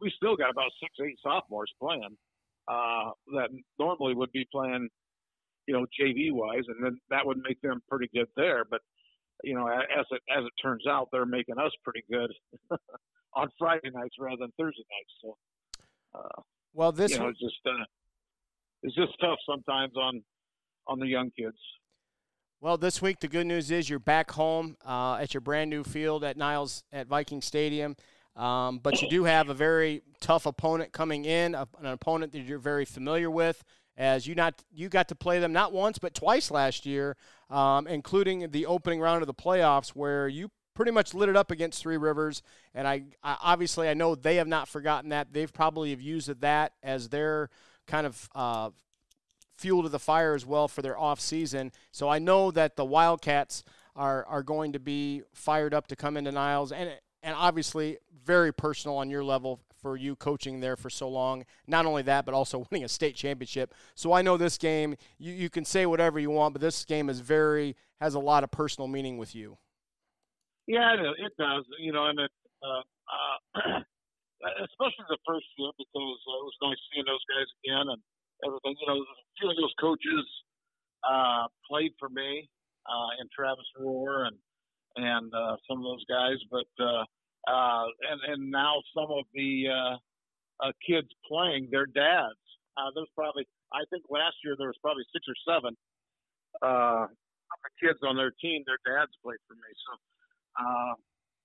[0.00, 2.16] we still got about six, eight sophomores playing
[2.68, 3.48] uh, that
[3.78, 4.88] normally would be playing,
[5.66, 8.64] you know, JV wise, and then that would make them pretty good there.
[8.68, 8.80] But
[9.42, 12.30] you know, as it as it turns out, they're making us pretty good
[13.34, 15.14] on Friday nights rather than Thursday nights.
[15.22, 15.36] So,
[16.14, 16.42] uh,
[16.74, 17.84] well, this you know, it's just uh,
[18.82, 20.22] it's just tough sometimes on
[20.86, 21.58] on the young kids.
[22.62, 25.82] Well, this week the good news is you're back home uh, at your brand new
[25.82, 27.96] field at Niles at Viking Stadium.
[28.36, 32.58] Um, but you do have a very tough opponent coming in, an opponent that you're
[32.58, 33.64] very familiar with,
[33.96, 37.16] as you not you got to play them not once but twice last year,
[37.48, 41.50] um, including the opening round of the playoffs where you pretty much lit it up
[41.50, 42.42] against Three Rivers.
[42.74, 45.32] And I, I obviously I know they have not forgotten that.
[45.32, 47.48] They've probably have used that as their
[47.86, 48.68] kind of uh,
[49.60, 51.70] fuel to the fire as well for their off season.
[51.92, 53.62] So I know that the Wildcats
[53.94, 56.90] are are going to be fired up to come into Niles and
[57.22, 61.44] and obviously very personal on your level for you coaching there for so long.
[61.66, 63.74] Not only that, but also winning a state championship.
[63.94, 64.96] So I know this game.
[65.18, 68.44] You, you can say whatever you want, but this game is very has a lot
[68.44, 69.58] of personal meaning with you.
[70.66, 71.64] Yeah, it, it does.
[71.78, 72.30] You know, and it,
[72.62, 73.80] uh, uh,
[74.64, 78.00] especially the first year because uh, it was nice seeing those guys again and
[78.46, 78.76] everything.
[78.80, 80.26] You know, a few of those coaches
[81.04, 82.48] uh, played for me
[82.86, 84.36] uh, in Travis Rohr and
[84.96, 86.38] and uh, some of those guys.
[86.50, 87.04] But uh,
[87.48, 89.96] uh, and and now some of the uh,
[90.66, 92.40] uh, kids playing their dads.
[92.76, 95.76] Uh, there's probably I think last year there was probably six or seven
[96.62, 97.06] uh,
[97.80, 98.62] kids on their team.
[98.66, 99.92] Their dads played for me, so
[100.60, 100.94] uh,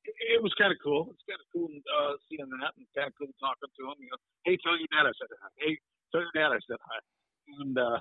[0.06, 1.10] it, was kind of cool.
[1.12, 3.98] It's kind of cool uh, seeing that and kind of cool talking to them.
[4.00, 5.30] You know, hey, tell your dad I said.
[5.58, 5.78] Hey,
[6.14, 7.00] your dad I said hi,
[7.60, 8.00] and uh,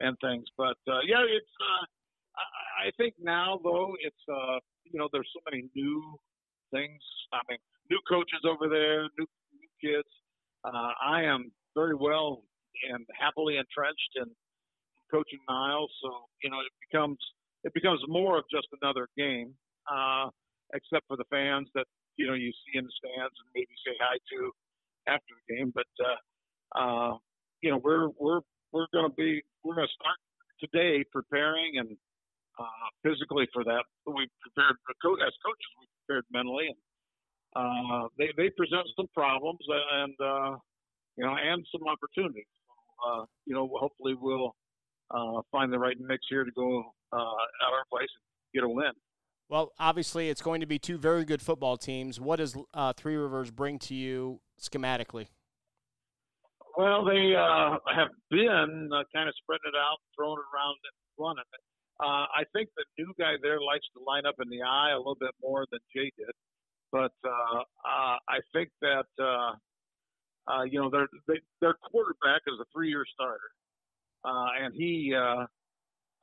[0.00, 0.44] and things.
[0.56, 1.54] But uh, yeah, it's.
[1.60, 1.84] Uh,
[2.36, 4.58] I, I think now though it's uh,
[4.92, 6.18] you know, there's so many new
[6.72, 7.00] things.
[7.32, 7.58] I mean,
[7.90, 10.08] new coaches over there, new, new kids.
[10.64, 12.42] Uh, I am very well
[12.90, 14.26] and happily entrenched in
[15.10, 17.18] coaching Niles, so you know it becomes
[17.64, 19.54] it becomes more of just another game,
[19.90, 20.28] uh,
[20.74, 21.86] except for the fans that
[22.16, 24.50] you know you see in the stands and maybe say hi to
[25.08, 25.72] after the game.
[25.74, 26.18] But uh,
[26.78, 27.16] uh,
[27.66, 28.40] you know we're we're
[28.70, 30.18] we're going to be we're going to start
[30.62, 31.96] today preparing and
[32.58, 33.82] uh, physically for that.
[34.06, 34.76] We prepared
[35.26, 35.70] as coaches.
[35.80, 36.78] We prepared mentally, and
[37.56, 40.56] uh, they they present some problems and uh,
[41.16, 42.46] you know and some opportunities.
[42.68, 44.54] So, uh, you know, hopefully we'll
[45.10, 48.68] uh, find the right mix here to go uh, at our place and get a
[48.68, 48.92] win.
[49.48, 52.20] Well, obviously, it's going to be two very good football teams.
[52.20, 52.56] What does
[52.96, 55.26] Three Rivers bring to you schematically?
[56.76, 60.96] Well, they uh, have been uh, kind of spreading it out, throwing it around and
[61.16, 61.62] running it.
[61.96, 64.98] Uh, I think the new guy there likes to line up in the I a
[65.00, 66.36] little bit more than Jay did,
[66.92, 69.56] but uh, uh, I think that uh,
[70.52, 73.48] uh, you know their they, their quarterback is a three-year starter,
[74.28, 75.48] uh, and he uh,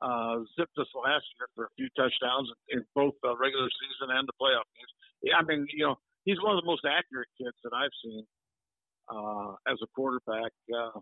[0.06, 4.28] uh, zipped us last year for a few touchdowns in both the regular season and
[4.30, 5.34] the playoff games.
[5.34, 8.22] I mean, you know, he's one of the most accurate kids that I've seen
[9.08, 10.98] uh, as a quarterback uh,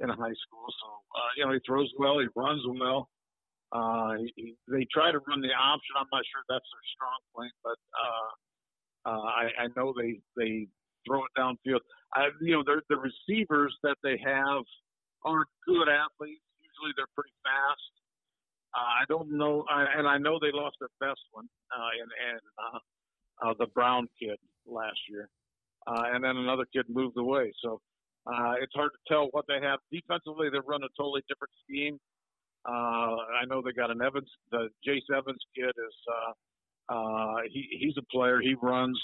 [0.00, 0.66] in high school.
[0.68, 3.08] So uh, you know, he throws well, he runs well.
[3.70, 5.92] Uh, he, they try to run the option.
[5.98, 8.30] I'm not sure that's their strong point, but uh,
[9.10, 10.68] uh, I, I know they they
[11.06, 11.80] throw it downfield.
[12.14, 14.64] I, you know, the receivers that they have
[15.24, 16.44] are good athletes.
[16.60, 17.92] Usually they're pretty fast.
[18.76, 22.10] Uh, I don't know, I, and I know they lost their best one, uh, and,
[22.28, 22.78] and uh,
[23.48, 24.36] uh, the Brown kid
[24.66, 25.30] last year,
[25.88, 27.52] uh, and then another kid moved away.
[27.62, 27.80] So
[28.26, 30.48] uh, it's hard to tell what they have defensively.
[30.50, 31.98] They run a totally different scheme.
[32.68, 36.32] Uh, I know they got an Evans, the Jace Evans kid is uh,
[36.92, 38.40] uh, he he's a player.
[38.40, 38.98] He runs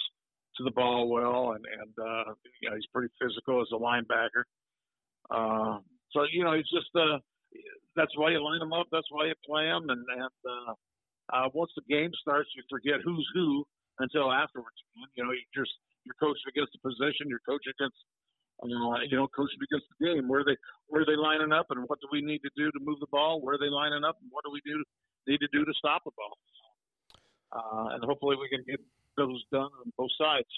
[0.56, 4.44] to the ball well, and and uh, you know, he's pretty physical as a linebacker.
[5.30, 5.78] Uh,
[6.12, 7.18] so you know, it's just uh,
[7.96, 8.86] that's why you line them up.
[8.92, 10.72] That's why you play them, and and uh,
[11.32, 13.64] uh, once the game starts, you forget who's who
[13.98, 14.76] until afterwards.
[15.14, 15.72] You know, you just
[16.04, 17.98] you're coaching against the position, you're coaching against
[18.62, 18.66] uh,
[19.08, 20.28] you know, coaching against the game.
[20.28, 20.56] Where they
[20.88, 23.10] where are they lining up, and what do we need to do to move the
[23.10, 23.40] ball?
[23.40, 24.82] Where are they lining up, and what do we do
[25.26, 26.38] need to do to stop the ball?
[27.52, 28.80] Uh, and hopefully, we can get
[29.16, 30.48] those done on both sides.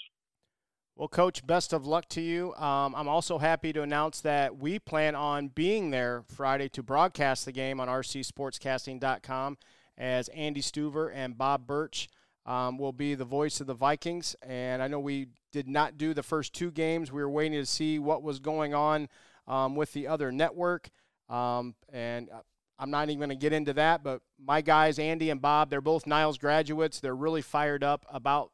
[0.95, 2.55] Well, Coach, best of luck to you.
[2.55, 7.45] Um, I'm also happy to announce that we plan on being there Friday to broadcast
[7.45, 9.57] the game on rcsportscasting.com
[9.95, 12.07] as Andy Stuver and Bob Birch
[12.47, 14.35] um, will be the voice of the Vikings.
[14.41, 17.11] And I know we did not do the first two games.
[17.11, 19.09] We were waiting to see what was going on
[19.47, 20.89] um, with the other network.
[21.29, 22.39] Um, and uh,
[22.79, 25.81] I'm not even going to get into that, but my guys, Andy and Bob, they're
[25.81, 26.99] both Niles graduates.
[26.99, 28.51] They're really fired up about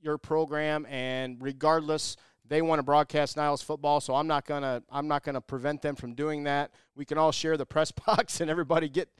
[0.00, 2.16] your program, and regardless,
[2.46, 4.00] they want to broadcast Niles football.
[4.00, 6.70] So I'm not gonna I'm not gonna prevent them from doing that.
[6.94, 9.10] We can all share the press box, and everybody get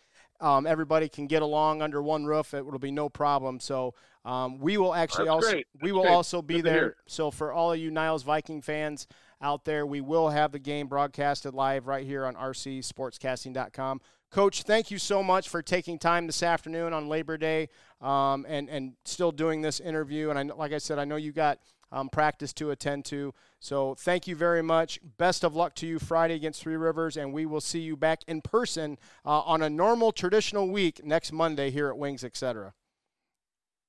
[0.41, 2.55] um, everybody can get along under one roof.
[2.55, 3.61] It will be no problem.
[3.61, 3.95] So
[4.25, 5.67] um, we will actually That's also great.
[5.81, 6.13] we That's will great.
[6.13, 6.97] also be Good there.
[7.07, 9.07] So for all of you Niles Viking fans
[9.41, 14.01] out there, we will have the game broadcasted live right here on rcsportscasting.com.
[14.31, 17.71] Coach, thank you so much for taking time this afternoon on Labor Day
[18.03, 20.29] um, and and still doing this interview.
[20.31, 21.59] And I, like I said, I know you got
[21.91, 23.33] um, practice to attend to.
[23.61, 25.01] So thank you very much.
[25.17, 28.23] Best of luck to you Friday against Three Rivers, and we will see you back
[28.27, 32.75] in person uh, on a normal traditional week next Monday here at Wings, etc.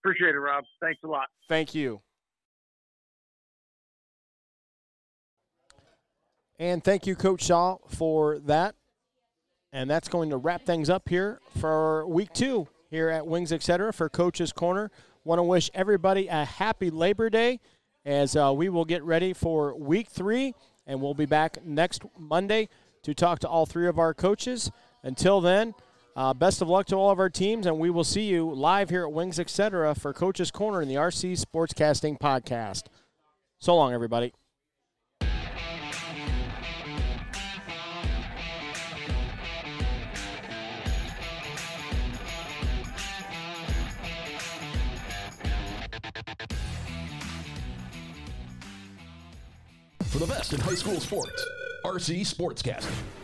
[0.02, 0.64] Appreciate it, Rob.
[0.82, 1.28] Thanks a lot.
[1.48, 2.02] Thank you.
[6.58, 8.76] And thank you, Coach Shaw, for that.
[9.72, 13.94] And that's going to wrap things up here for week two here at Wings Etc.
[13.94, 14.92] for Coach's Corner.
[15.24, 17.60] Want to wish everybody a happy Labor Day
[18.06, 20.54] as uh, we will get ready for week three,
[20.88, 22.70] and we'll be back next Monday
[23.04, 24.72] to talk to all three of our coaches.
[25.04, 25.74] Until then,
[26.16, 28.90] uh, best of luck to all of our teams, and we will see you live
[28.90, 29.96] here at Wings Etc.
[29.96, 32.84] for Coach's Corner in the RC Sportscasting Podcast.
[33.60, 34.34] So long, everybody.
[50.10, 51.46] For the best in high school sports,
[51.86, 53.19] RC Sportscasting.